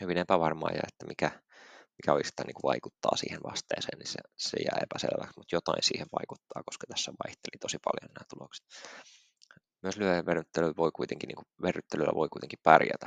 hyvin 0.00 0.18
epävarmaa 0.18 0.70
ja 0.70 0.82
että 0.88 1.06
mikä, 1.06 1.30
mikä 1.98 2.12
oikeastaan 2.12 2.46
niin 2.46 2.70
vaikuttaa 2.70 3.16
siihen 3.16 3.40
vasteeseen, 3.42 3.98
niin 3.98 4.12
se, 4.14 4.18
se 4.36 4.56
jää 4.66 4.78
epäselväksi, 4.82 5.34
mutta 5.36 5.56
jotain 5.56 5.82
siihen 5.82 6.06
vaikuttaa, 6.18 6.62
koska 6.66 6.86
tässä 6.86 7.12
vaihteli 7.24 7.58
tosi 7.60 7.78
paljon 7.84 8.12
nämä 8.14 8.24
tulokset. 8.34 8.66
Myös 9.82 9.96
lyhyen 9.96 10.26
verryttely 10.26 10.72
voi 10.76 10.90
kuitenkin, 10.94 11.28
niin 11.28 11.46
verryttelyllä 11.62 12.12
voi 12.14 12.28
kuitenkin 12.28 12.58
pärjätä 12.62 13.06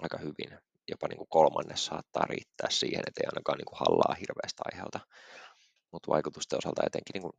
aika 0.00 0.18
hyvin. 0.18 0.58
Jopa 0.88 1.08
niin 1.08 1.18
kuin 1.18 1.34
kolmannes 1.38 1.86
saattaa 1.86 2.26
riittää 2.26 2.70
siihen, 2.70 3.04
että 3.06 3.20
ei 3.20 3.28
ainakaan 3.28 3.58
niin 3.58 3.80
hallaa 3.80 4.14
hirveästä 4.20 4.62
aiheuta. 4.64 5.00
Mutta 5.92 6.12
vaikutusten 6.12 6.58
osalta 6.58 6.86
etenkin 6.86 7.14
niin 7.14 7.32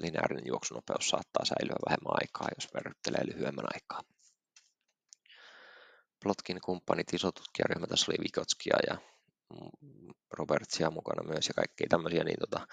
lineaarinen 0.00 0.46
juoksunopeus 0.46 1.08
saattaa 1.08 1.44
säilyä 1.44 1.86
vähemmän 1.88 2.18
aikaa, 2.20 2.54
jos 2.56 2.68
verryttelee 2.74 3.26
lyhyemmän 3.26 3.66
aikaa. 3.74 4.00
Plotkin 6.22 6.60
kumppanit, 6.64 7.14
iso 7.14 7.32
tutkijaryhmä, 7.32 7.86
tässä 7.86 8.12
oli 8.12 8.24
Vikotskia 8.24 8.76
ja 8.88 8.98
Robertsia 10.30 10.90
mukana 10.90 11.22
myös 11.22 11.48
ja 11.48 11.54
kaikkia 11.54 11.86
tämmöisiä, 11.90 12.24
niin 12.24 12.40
tota, 12.40 12.66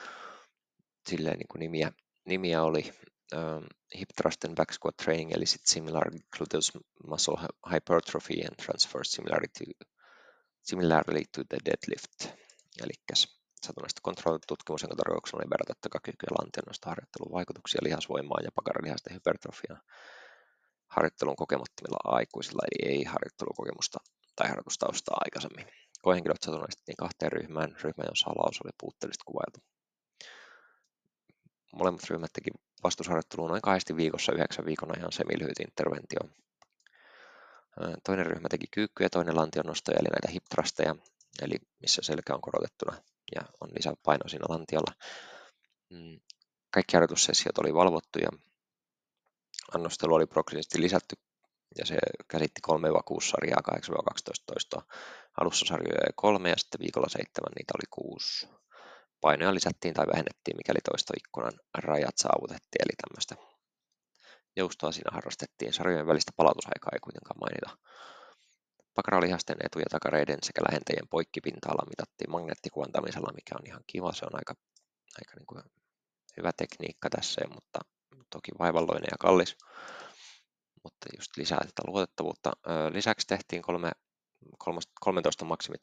silleen 1.10 1.38
niin 1.40 1.48
kuin 1.48 1.60
nimiä, 1.60 1.92
nimiä 2.26 2.64
oli 2.64 2.94
um, 3.36 3.66
hip 4.00 4.10
thrust 4.16 4.46
and 4.46 4.56
back 4.56 4.72
squat 4.74 4.98
training, 4.98 5.32
eli 5.32 5.46
sit 5.46 5.66
similar 5.66 6.12
gluteus 6.38 6.72
muscle 7.08 7.38
hypertrophy 7.72 8.42
and 8.42 8.56
transfer 8.66 9.06
similarity, 9.06 9.66
similarly 10.64 11.22
to 11.36 11.44
the 11.50 11.58
deadlift. 11.66 12.38
Eli 12.84 12.94
satunnaista 13.62 14.02
kontrollitutkimus, 14.04 14.82
jonka 14.82 14.96
tarkoituksena 14.96 15.42
oli 15.42 15.50
verrata 15.50 15.74
takakykyä 15.82 16.38
lantionnosta 16.40 16.90
harjoittelun 16.90 17.32
vaikutuksia 17.32 17.82
lihasvoimaan 17.84 18.44
ja 18.44 18.52
pakaralihasten 18.56 19.14
hypertrofiaan 19.14 19.82
harjoittelun 20.88 21.36
kokemattomilla 21.36 22.00
aikuisilla, 22.04 22.62
eli 22.68 22.92
ei 22.94 23.04
harjoittelukokemusta 23.04 24.00
tai 24.36 24.48
harjoitustaustaa 24.50 25.18
aikaisemmin. 25.26 25.68
Koehenkilöt 26.02 26.42
satunnaistettiin 26.42 26.96
kahteen 26.96 27.32
ryhmään, 27.32 27.76
ryhmä, 27.84 28.04
jossa 28.10 28.30
alaus 28.30 28.62
oli 28.64 28.72
puutteellisesti 28.80 29.24
kuvailtu. 29.26 29.60
Molemmat 31.76 32.10
ryhmät 32.10 32.34
teki 32.34 32.52
vastusharjoittelua 32.84 33.50
noin 33.50 33.62
kahdesti 33.62 33.96
viikossa 33.96 34.32
yhdeksän 34.32 34.66
viikon 34.66 34.98
ajan 34.98 35.12
semilyhyt 35.12 35.60
interventio. 35.60 36.20
Toinen 38.06 38.26
ryhmä 38.26 38.48
teki 38.50 38.66
kyykkyjä 38.72 39.10
toinen 39.10 39.36
lantionnostoja, 39.36 39.98
eli 40.00 40.10
näitä 40.10 40.32
hip 40.34 40.44
thrusteja, 40.50 40.96
eli 41.42 41.56
missä 41.82 42.02
selkä 42.02 42.34
on 42.34 42.42
korotettuna 42.42 42.98
ja 43.36 43.42
on 43.62 43.70
lisäpaino 43.78 44.28
siinä 44.28 44.46
lantiolla. 44.50 44.94
Mm, 45.90 46.20
kaikki 46.72 46.98
harjoitussessiot 46.98 47.58
oli 47.58 47.74
valvottu 47.74 48.20
ja 48.20 48.30
annostelu 49.76 50.14
oli 50.14 50.26
progressiivisesti 50.26 50.82
lisätty 50.82 51.16
ja 51.78 51.86
se 51.86 51.98
käsitti 52.28 52.62
3-6 52.68 52.72
sarjaa 53.22 53.62
8-12 53.72 53.92
toistoa. 54.46 54.82
Alussa 55.42 55.66
sarjoja 55.66 56.14
kolme 56.16 56.50
ja 56.50 56.58
sitten 56.58 56.80
viikolla 56.80 57.10
seitsemän 57.10 57.54
niitä 57.58 57.74
oli 57.78 57.88
kuusi. 57.92 58.48
Painoja 59.22 59.54
lisättiin 59.54 59.94
tai 59.94 60.08
vähennettiin, 60.08 60.58
mikäli 60.58 60.80
toistoikkunan 60.90 61.54
rajat 61.78 62.18
saavutettiin, 62.18 62.82
eli 62.86 62.96
tämmöistä 63.02 63.36
joustoa 64.56 64.92
siinä 64.92 65.12
harrastettiin. 65.14 65.74
Sarjojen 65.74 66.08
välistä 66.08 66.32
palautusaikaa 66.36 66.92
ei 66.94 67.00
kuitenkaan 67.00 67.40
mainita. 67.40 67.78
Pakaralihasten 68.96 69.58
etu- 69.66 69.80
ja 69.80 69.90
takareiden 69.92 70.38
sekä 70.44 70.62
lähentäjien 70.68 71.08
poikkipinta-ala 71.10 71.90
mitattiin 71.90 72.32
magneettikuvantamisella, 72.32 73.34
mikä 73.36 73.56
on 73.60 73.68
ihan 73.68 73.84
kiva. 73.88 74.14
Se 74.14 74.26
on 74.26 74.36
aika, 74.36 74.54
aika 75.20 75.34
niin 75.36 75.46
kuin 75.46 75.64
hyvä 76.38 76.52
tekniikka 76.58 77.10
tässä, 77.10 77.42
mutta 77.54 77.80
toki 78.30 78.52
vaivalloinen 78.60 79.08
ja 79.12 79.18
kallis. 79.20 79.58
Mutta 80.84 81.08
just 81.18 81.38
lisää 81.38 81.60
sitä 81.68 81.82
luotettavuutta. 81.88 82.52
Lisäksi 82.92 83.28
tehtiin 83.28 83.62
kolme, 83.62 83.92
13 85.00 85.46
maksimit 85.46 85.82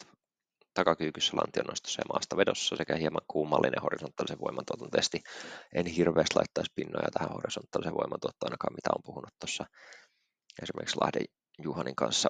takakyykyssä 0.74 1.36
lantionnostossa 1.36 2.00
ja 2.00 2.12
maasta 2.12 2.36
vedossa 2.36 2.76
sekä 2.76 2.96
hieman 2.96 3.26
kuumallinen 3.28 3.82
horisontaalisen 3.82 4.40
voimantuoton 4.40 4.90
testi. 4.90 5.22
En 5.74 5.86
hirveästi 5.86 6.36
laittaisi 6.36 6.72
pinnoja 6.74 7.08
tähän 7.12 7.32
horisontaalisen 7.32 7.94
voimantuottoon 7.94 8.50
ainakaan, 8.50 8.74
mitä 8.74 8.90
on 8.96 9.02
puhunut 9.04 9.34
tuossa 9.40 9.64
esimerkiksi 10.62 11.00
Lahden 11.00 11.24
Juhanin 11.58 11.96
kanssa 11.96 12.28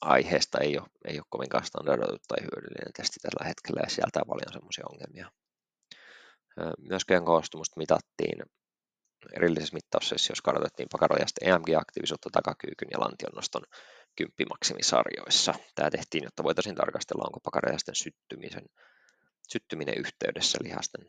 aiheesta 0.00 0.58
ei 0.58 0.78
ole, 0.78 0.88
ei 1.04 1.18
ole 1.18 1.26
kovinkaan 1.30 1.64
standardoitu 1.64 2.24
tai 2.28 2.38
hyödyllinen 2.42 2.92
testi 2.96 3.20
tällä 3.20 3.48
hetkellä 3.48 3.80
ja 3.84 3.90
sieltä 3.90 4.20
on 4.20 4.28
paljon 4.28 4.52
semmoisia 4.52 4.84
ongelmia. 4.92 5.30
Myöskään 6.78 7.24
koostumusta 7.24 7.80
mitattiin 7.80 8.42
erillisessä 9.36 9.74
mittaussessiossa 9.74 10.42
kartoitettiin 10.42 10.88
pakaraliasta 10.92 11.44
EMG-aktiivisuutta 11.44 12.30
takakyykyn 12.32 12.88
ja 12.90 13.00
lantionnoston 13.00 13.62
kymppimaksimisarjoissa. 14.16 15.54
Tämä 15.74 15.90
tehtiin, 15.90 16.24
jotta 16.24 16.44
voitaisiin 16.44 16.76
tarkastella, 16.76 17.24
onko 17.26 17.40
pakaralihasten 17.40 17.94
syttymisen, 17.94 18.64
syttyminen 19.48 19.98
yhteydessä 19.98 20.58
lihasten 20.62 21.06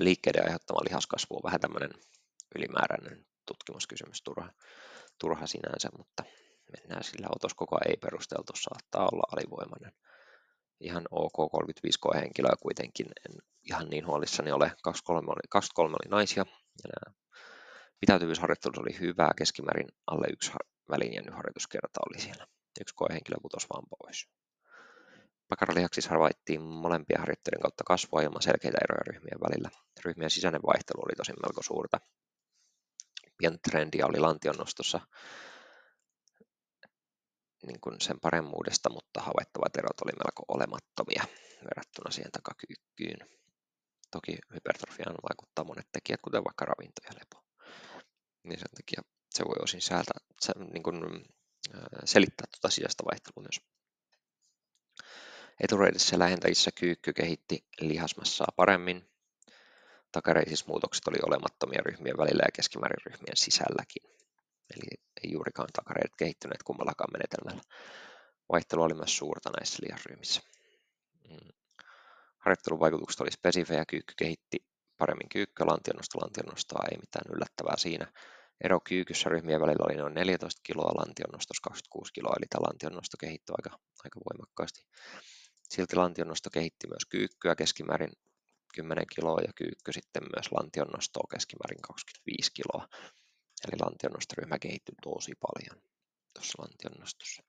liikkeiden 0.00 0.44
aiheuttama 0.44 0.84
lihaskasvu 0.88 1.36
on 1.36 1.42
vähän 1.44 1.60
tämmöinen 1.60 1.90
ylimääräinen 2.56 3.26
tutkimuskysymys, 3.46 4.22
turha, 4.22 4.52
turha 5.18 5.46
sinänsä, 5.46 5.88
mutta 5.98 6.24
mennään 6.72 7.04
sillä 7.04 7.26
otoskokoa 7.36 7.78
ei 7.88 7.96
perusteltu, 7.96 8.52
saattaa 8.56 9.08
olla 9.12 9.22
alivoimainen. 9.32 9.92
Ihan 10.80 11.04
ok 11.10 11.50
35 11.52 11.98
henkilöä 12.14 12.54
kuitenkin, 12.62 13.06
en 13.06 13.38
ihan 13.62 13.90
niin 13.90 14.06
huolissani 14.06 14.52
ole. 14.52 14.72
23 14.82 15.26
oli, 15.32 15.48
23 15.50 15.96
oli 16.02 16.10
naisia 16.10 16.44
ja 16.84 16.88
nämä 16.88 17.16
pitäytyvyysharjoittelut 18.00 18.78
oli 18.78 18.98
hyvää, 19.00 19.30
keskimäärin 19.36 19.88
alle 20.06 20.26
yksi 20.32 20.52
välinjännyt 20.90 21.34
harjoituskerta 21.34 22.00
oli 22.10 22.20
siellä. 22.20 22.46
Yksi 22.80 22.94
koehenkilö 22.94 23.36
putosi 23.42 23.66
vaan 23.72 23.84
pois. 23.90 24.28
Pakaralihaksissa 25.48 26.10
havaittiin 26.10 26.62
molempia 26.62 27.18
harjoitteiden 27.18 27.60
kautta 27.60 27.84
kasvua 27.84 28.22
ilman 28.22 28.42
selkeitä 28.42 28.78
eroja 28.84 29.02
ryhmien 29.06 29.40
välillä. 29.40 29.70
Ryhmien 30.04 30.30
sisäinen 30.30 30.62
vaihtelu 30.66 31.02
oli 31.02 31.16
tosin 31.16 31.36
melko 31.42 31.62
suurta. 31.62 31.98
Pientä 33.38 33.58
trendiä 33.70 34.06
oli 34.06 34.18
lantion 34.18 34.56
nostossa 34.56 35.00
niin 37.66 37.80
kuin 37.80 38.00
sen 38.00 38.20
paremmuudesta, 38.20 38.90
mutta 38.90 39.20
havaittavat 39.20 39.76
erot 39.76 40.00
oli 40.00 40.12
melko 40.12 40.42
olemattomia 40.48 41.24
verrattuna 41.64 42.10
siihen 42.10 42.32
takakyykkyyn. 42.32 43.28
Toki 44.10 44.38
hypertrofiaan 44.54 45.16
vaikuttaa 45.30 45.64
monet 45.64 45.86
tekijät, 45.92 46.20
kuten 46.20 46.44
vaikka 46.44 46.64
ravinto 46.64 47.00
ja 47.04 47.10
lepo. 47.20 47.44
Niin 48.42 48.58
sen 48.58 48.70
takia 48.76 49.02
se 49.30 49.44
voi 49.44 49.56
osin 49.62 49.82
säältä, 49.82 50.12
niin 50.72 50.82
kuin, 50.82 51.24
selittää 52.04 52.46
tuota 52.52 52.74
sisäistä 52.74 53.04
vaihtelua 53.04 53.48
myös. 53.48 53.60
Etureidessä 55.60 56.18
lähentäjissä 56.18 56.70
kyykky 56.72 57.12
kehitti 57.12 57.66
lihasmassaa 57.80 58.52
paremmin. 58.56 59.10
Takareisissa 60.12 60.66
muutokset 60.68 61.08
oli 61.08 61.18
olemattomia 61.26 61.82
ryhmien 61.84 62.16
välillä 62.18 62.42
ja 62.46 62.52
keskimäärin 62.52 63.04
ryhmien 63.06 63.36
sisälläkin. 63.36 64.02
Eli 64.70 65.02
ei 65.24 65.32
juurikaan 65.32 65.68
takareidet 65.72 66.16
kehittyneet 66.18 66.62
kummallakaan 66.62 67.12
menetelmällä. 67.12 67.62
Vaihtelu 68.52 68.82
oli 68.82 68.94
myös 68.94 69.16
suurta 69.16 69.50
näissä 69.50 69.78
lihasryhmissä. 69.86 70.40
Mm. 71.30 71.48
Harjoittelun 72.38 72.80
vaikutukset 72.80 73.20
oli 73.20 73.30
spesifejä, 73.30 73.84
kyykky 73.84 74.14
kehitti 74.16 74.58
paremmin 74.98 75.28
kyykkyä, 75.28 75.66
lantionnosto 75.66 76.18
lantionnostoa, 76.18 76.88
ei 76.90 76.98
mitään 76.98 77.34
yllättävää 77.34 77.76
siinä. 77.76 78.06
Ero 78.64 78.80
kyykyssä 78.80 79.28
ryhmien 79.28 79.60
välillä 79.60 79.86
oli 79.88 79.96
noin 79.96 80.14
14 80.14 80.60
kiloa, 80.62 81.00
lantionnostossa 81.00 81.62
26 81.62 82.12
kiloa, 82.12 82.34
eli 82.38 82.46
tämä 82.50 82.66
lantionnosto 82.66 83.16
kehittyi 83.20 83.54
aika, 83.58 83.78
aika 84.04 84.20
voimakkaasti. 84.28 84.80
Silti 85.68 85.96
lantionnosto 85.96 86.50
kehitti 86.50 86.86
myös 86.86 87.04
kyykkyä 87.08 87.54
keskimäärin 87.54 88.12
10 88.74 89.04
kiloa 89.14 89.40
ja 89.40 89.52
kyykky 89.56 89.92
sitten 89.92 90.22
myös 90.36 90.52
lantion 90.52 90.88
nostoa 90.88 91.26
keskimäärin 91.30 91.82
25 91.82 92.52
kiloa. 92.52 92.88
Eli 93.68 93.78
lantionnostoryhmä 93.80 94.58
kehittyi 94.58 94.94
tosi 95.02 95.32
paljon 95.40 95.82
tuossa 96.34 96.62
lantionnostossa. 96.62 97.42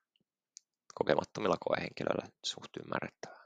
Kokemattomilla 0.94 1.58
koehenkilöillä 1.60 2.28
suht 2.46 2.78
ymmärrettävää. 2.84 3.46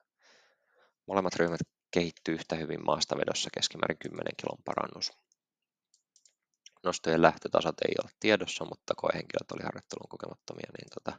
Molemmat 1.08 1.36
ryhmät 1.36 1.62
kehittyy 1.91 2.34
yhtä 2.36 2.56
hyvin 2.56 2.86
maastavedossa 2.86 3.50
keskimäärin 3.54 3.98
10 3.98 4.34
kilon 4.38 4.63
parannus. 4.65 5.12
Nostojen 6.84 7.22
lähtötasat 7.22 7.76
ei 7.88 7.95
ole 8.04 8.12
tiedossa, 8.19 8.65
mutta 8.65 8.93
koehenkilöt 8.98 9.52
oli 9.52 9.63
harjoittelun 9.63 10.10
kokemattomia, 10.10 10.72
niin 10.78 10.89
tota, 10.93 11.17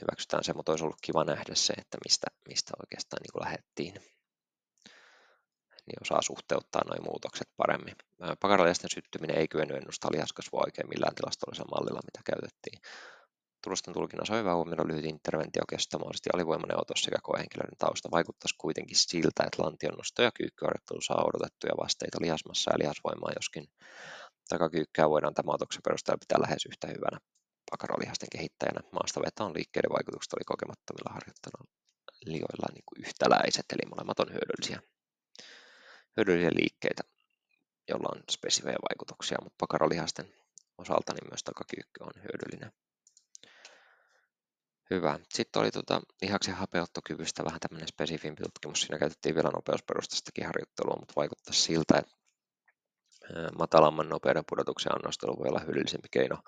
hyväksytään 0.00 0.44
se, 0.44 0.52
mutta 0.52 0.72
olisi 0.72 0.84
ollut 0.84 1.00
kiva 1.02 1.24
nähdä 1.24 1.54
se, 1.54 1.72
että 1.72 1.98
mistä, 2.04 2.26
mistä 2.48 2.72
oikeastaan 2.82 3.20
niin 3.22 3.42
lähdettiin. 3.44 4.15
Niin 5.86 6.02
osaa 6.02 6.22
suhteuttaa 6.22 6.82
nuo 6.86 7.04
muutokset 7.10 7.48
paremmin. 7.56 7.96
Pakaralihasten 8.40 8.90
syttyminen 8.90 9.38
ei 9.38 9.48
kyennyt 9.48 9.76
ennustaa 9.76 10.12
lihaskasvua 10.12 10.62
oikein 10.66 10.88
millään 10.88 11.14
tilastollisella 11.14 11.74
mallilla, 11.74 12.08
mitä 12.08 12.20
käytettiin. 12.30 12.78
Tulosten 13.64 13.94
tulkinnassa 13.94 14.34
on 14.34 14.40
hyvä 14.40 14.54
huomioida 14.54 14.88
lyhyt 14.88 15.04
interventio 15.04 15.62
kesto, 15.70 15.98
mahdollisesti 15.98 16.30
alivoimainen 16.34 16.80
otos 16.80 17.00
sekä 17.02 17.18
koehenkilöiden 17.22 17.78
tausta. 17.78 18.14
Vaikuttaisi 18.16 18.54
kuitenkin 18.64 18.98
siltä, 18.98 19.44
että 19.46 19.62
lantionnosto 19.62 20.22
ja 20.22 20.36
kyykkyharjoittelu 20.38 21.00
saa 21.00 21.28
odotettuja 21.28 21.80
vasteita 21.82 22.18
lihasmassa 22.24 22.72
ja 22.72 22.78
lihasvoimaa, 22.82 23.38
joskin 23.40 23.64
takakyykkyä 24.48 25.10
voidaan 25.14 25.34
tämän 25.34 25.54
otoksen 25.54 25.82
perusteella 25.86 26.24
pitää 26.24 26.44
lähes 26.44 26.62
yhtä 26.70 26.86
hyvänä 26.94 27.18
pakaralihasten 27.70 28.32
kehittäjänä. 28.34 28.80
Maastaveton 28.92 29.56
liikkeiden 29.58 29.94
vaikutukset 29.96 30.32
oli 30.32 30.44
kokemattomilla 30.52 31.16
harjoitteluilla 31.16 32.68
niin 32.74 32.86
kuin 32.88 32.98
yhtäläiset, 33.04 33.66
eli 33.72 33.84
molemmat 33.92 34.20
on 34.20 34.34
hyödyllisiä, 34.36 34.78
hyödyllisiä 36.16 36.50
liikkeitä, 36.54 37.02
joilla 37.88 38.08
on 38.16 38.22
spesifejä 38.30 38.76
vaikutuksia, 38.90 39.38
mutta 39.42 39.56
pakaralihasten 39.58 40.34
osalta 40.78 41.12
niin 41.12 41.30
myös 41.30 41.44
takakyykky 41.44 42.00
on 42.00 42.22
hyödyllinen. 42.22 42.72
Hyvä. 44.90 45.18
Sitten 45.34 45.62
oli 45.62 45.70
tuota 45.70 46.00
lihaksen 46.22 46.54
hapeuttokyvystä 46.54 47.44
vähän 47.44 47.60
tämmöinen 47.60 47.88
spesifimpi 47.88 48.42
tutkimus. 48.42 48.80
Siinä 48.80 48.98
käytettiin 48.98 49.34
vielä 49.34 49.50
nopeusperustaistakin 49.54 50.46
harjoittelua, 50.46 50.96
mutta 51.00 51.14
vaikuttaa 51.16 51.54
siltä, 51.54 51.98
että 51.98 52.16
matalamman 53.58 54.08
nopeuden 54.08 54.44
pudotuksen 54.48 54.92
annostelu 54.94 55.38
voi 55.38 55.48
olla 55.48 55.60
hyödyllisempi 55.60 56.08
keino 56.10 56.38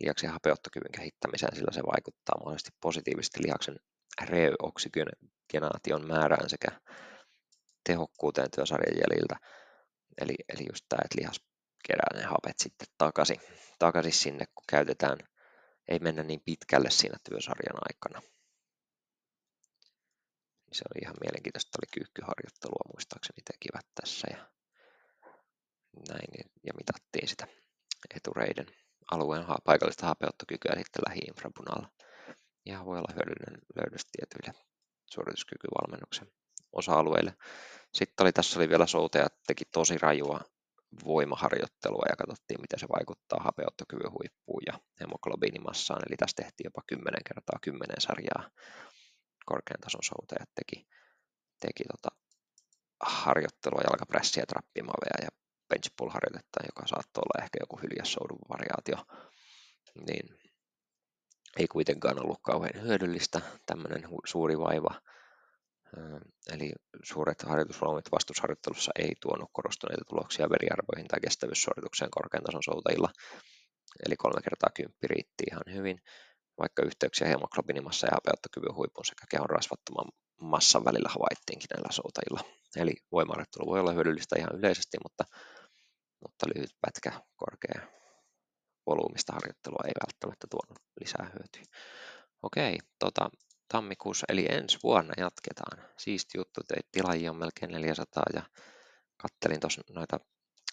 lihaksen 0.00 0.30
hapeuttokyvyn 0.30 0.92
kehittämiseen, 0.92 1.56
sillä 1.56 1.72
se 1.72 1.82
vaikuttaa 1.92 2.38
mahdollisesti 2.38 2.70
positiivisesti 2.80 3.42
lihaksen 3.42 3.76
reoksygeenaation 4.22 6.06
määrään 6.06 6.50
sekä 6.50 6.80
tehokkuuteen 7.84 8.50
työsarjan 8.50 8.96
jäljiltä. 8.96 9.36
Eli, 10.18 10.34
eli 10.48 10.66
just 10.70 10.84
tämä, 10.88 11.02
että 11.04 11.20
lihas 11.20 11.40
kerää 11.88 12.10
ne 12.14 12.22
hapet 12.22 12.58
sitten 12.58 12.88
takaisin, 12.98 13.40
takaisin 13.78 14.12
sinne, 14.12 14.44
kun 14.54 14.64
käytetään 14.68 15.18
ei 15.88 15.98
mennä 15.98 16.22
niin 16.22 16.42
pitkälle 16.44 16.90
siinä 16.90 17.16
työsarjan 17.28 17.78
aikana. 17.88 18.20
Niin 20.64 20.76
se 20.78 20.84
oli 20.94 21.00
ihan 21.02 21.16
mielenkiintoista, 21.24 21.78
oli 21.78 21.88
kyykkyharjoittelua 21.94 22.90
muistaakseni 22.92 23.42
tekivät 23.44 23.86
tässä 23.94 24.28
ja 24.30 24.50
näin, 26.08 26.50
ja 26.64 26.72
mitattiin 26.76 27.28
sitä 27.28 27.46
etureiden 28.16 28.66
alueen 29.10 29.44
paikallista 29.64 30.06
hapeuttokykyä 30.06 30.72
sitten 30.76 31.02
lähi-infrabunalla. 31.08 31.88
Ihan 32.66 32.86
voi 32.86 32.98
olla 32.98 33.14
hyödyllinen 33.14 33.60
löydös 33.76 34.06
tietyille 34.12 34.64
suorituskykyvalmennuksen 35.10 36.28
osa-alueille. 36.72 37.34
Sitten 37.94 38.24
oli, 38.24 38.32
tässä 38.32 38.58
oli 38.58 38.68
vielä 38.68 38.86
soutajat 38.86 39.34
teki 39.46 39.64
tosi 39.64 39.98
rajua 39.98 40.40
voimaharjoittelua 41.04 42.04
ja 42.08 42.16
katsottiin, 42.16 42.60
miten 42.60 42.78
se 42.78 42.86
vaikuttaa 42.88 43.40
hapeuttokyvyn 43.44 44.12
huippuun 44.12 44.62
ja 44.66 44.78
hemoglobiinimassaan. 45.00 46.02
Eli 46.08 46.16
tässä 46.16 46.36
tehtiin 46.36 46.64
jopa 46.64 46.82
10 46.86 47.20
kertaa 47.28 47.58
10 47.62 47.96
sarjaa 47.98 48.50
korkean 49.46 49.80
tason 49.80 50.02
soutajat 50.02 50.50
teki, 50.54 50.86
teki 51.60 51.84
tota 51.84 52.08
harjoittelua 53.00 53.80
jalkapressiä, 53.80 54.44
trappimaveja 54.46 55.18
ja 55.22 55.28
bench 55.68 55.90
pull 55.96 56.10
harjoitetta, 56.10 56.60
joka 56.66 56.86
saattoi 56.86 57.22
olla 57.22 57.44
ehkä 57.44 57.58
joku 57.60 57.76
hyljässoudun 57.82 58.38
variaatio. 58.48 58.96
Niin 60.06 60.38
ei 61.56 61.68
kuitenkaan 61.68 62.22
ollut 62.22 62.40
kauhean 62.42 62.82
hyödyllistä 62.82 63.40
tämmöinen 63.66 64.08
suuri 64.24 64.58
vaiva 64.58 65.00
Eli 66.52 66.72
suuret 67.02 67.42
harjoitusvolyymit 67.42 68.12
vastusharjoittelussa 68.12 68.92
ei 68.98 69.12
tuonut 69.20 69.50
korostuneita 69.52 70.04
tuloksia 70.08 70.50
veriarvoihin 70.50 71.08
tai 71.08 71.20
kestävyyssuoritukseen 71.20 72.10
korkean 72.10 72.44
tason 72.44 72.62
soutajilla. 72.62 73.10
Eli 74.06 74.16
kolme 74.16 74.40
kertaa 74.42 74.70
kymppi 74.74 75.06
riitti 75.06 75.44
ihan 75.50 75.66
hyvin, 75.74 75.98
vaikka 76.58 76.82
yhteyksiä 76.82 77.28
hemoglobinimassa 77.28 78.06
ja 78.06 78.14
hapeuttokyvyn 78.14 78.74
huipun 78.74 79.04
sekä 79.04 79.24
kehon 79.30 79.50
rasvattoman 79.50 80.08
massan 80.40 80.84
välillä 80.84 81.08
havaittiinkin 81.08 81.68
näillä 81.72 81.92
soutajilla. 81.92 82.40
Eli 82.76 82.94
voimaharjoittelu 83.12 83.70
voi 83.70 83.80
olla 83.80 83.92
hyödyllistä 83.92 84.38
ihan 84.38 84.56
yleisesti, 84.58 84.96
mutta, 85.02 85.24
mutta 86.22 86.46
lyhyt 86.54 86.74
pätkä 86.80 87.12
korkea 87.36 87.80
volyymista 88.86 89.32
harjoittelua 89.32 89.82
ei 89.86 89.96
välttämättä 90.04 90.46
tuonut 90.50 90.78
lisää 91.00 91.30
hyötyä. 91.34 91.62
Okei, 92.42 92.78
tota, 92.98 93.30
tammikuussa, 93.72 94.26
eli 94.28 94.46
ensi 94.48 94.78
vuonna 94.82 95.14
jatketaan. 95.16 95.88
Siisti 95.96 96.38
juttu, 96.38 96.60
teit 96.68 96.86
tilaajia 96.92 97.30
on 97.30 97.36
melkein 97.36 97.72
400 97.72 98.22
ja 98.34 98.42
kattelin 99.16 99.60
tuossa 99.60 99.82
noita 99.90 100.20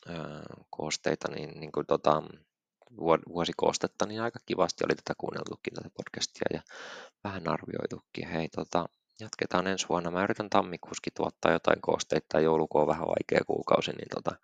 ö, 0.09 0.13
koosteita, 0.69 1.31
niin, 1.31 1.59
niin 1.59 1.71
kuin 1.71 1.85
tota, 1.85 2.23
vuosikoostetta, 3.29 4.05
niin 4.05 4.21
aika 4.21 4.39
kivasti 4.45 4.83
oli 4.85 4.95
tätä 4.95 5.13
kuunneltukin 5.17 5.73
tätä 5.73 5.89
podcastia 5.97 6.47
ja 6.53 6.61
vähän 7.23 7.47
arvioitukin. 7.47 8.27
Hei, 8.27 8.49
tota, 8.49 8.85
jatketaan 9.19 9.67
ensi 9.67 9.89
vuonna. 9.89 10.11
Mä 10.11 10.23
yritän 10.23 10.49
tammikuuskin 10.49 11.13
tuottaa 11.15 11.51
jotain 11.51 11.81
koosteita, 11.81 12.39
joulukuu 12.39 12.81
on 12.81 12.87
vähän 12.87 13.07
vaikea 13.07 13.45
kuukausi, 13.47 13.91
niin 13.91 14.09
tota, 14.15 14.35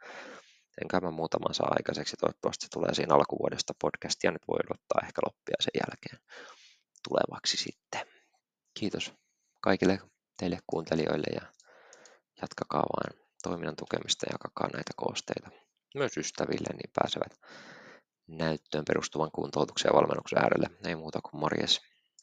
enkä 0.81 0.99
mä 0.99 1.11
muutaman 1.11 1.53
saa 1.53 1.75
aikaiseksi. 1.77 2.17
Toivottavasti 2.17 2.67
tulee 2.73 2.93
siinä 2.93 3.15
alkuvuodesta 3.15 3.73
podcastia. 3.81 4.31
Nyt 4.31 4.47
voi 4.47 4.59
odottaa 4.65 5.01
ehkä 5.03 5.21
loppia 5.25 5.55
sen 5.59 5.75
jälkeen 5.81 6.19
tulevaksi 7.03 7.57
sitten 7.57 8.14
kiitos 8.79 9.13
kaikille 9.61 9.99
teille 10.38 10.59
kuuntelijoille 10.67 11.27
ja 11.35 11.41
jatkakaa 12.41 12.83
vain 12.83 13.21
toiminnan 13.43 13.75
tukemista 13.75 14.25
ja 14.25 14.33
jakakaa 14.33 14.69
näitä 14.73 14.91
koosteita 14.95 15.49
myös 15.95 16.17
ystäville, 16.17 16.67
niin 16.73 16.91
pääsevät 16.93 17.39
näyttöön 18.27 18.85
perustuvan 18.85 19.31
kuntoutuksen 19.31 19.89
ja 19.89 19.95
valmennuksen 19.95 20.39
äärelle. 20.39 20.69
Ei 20.85 20.95
muuta 20.95 21.19
kuin 21.21 21.39
morjes. 21.39 21.81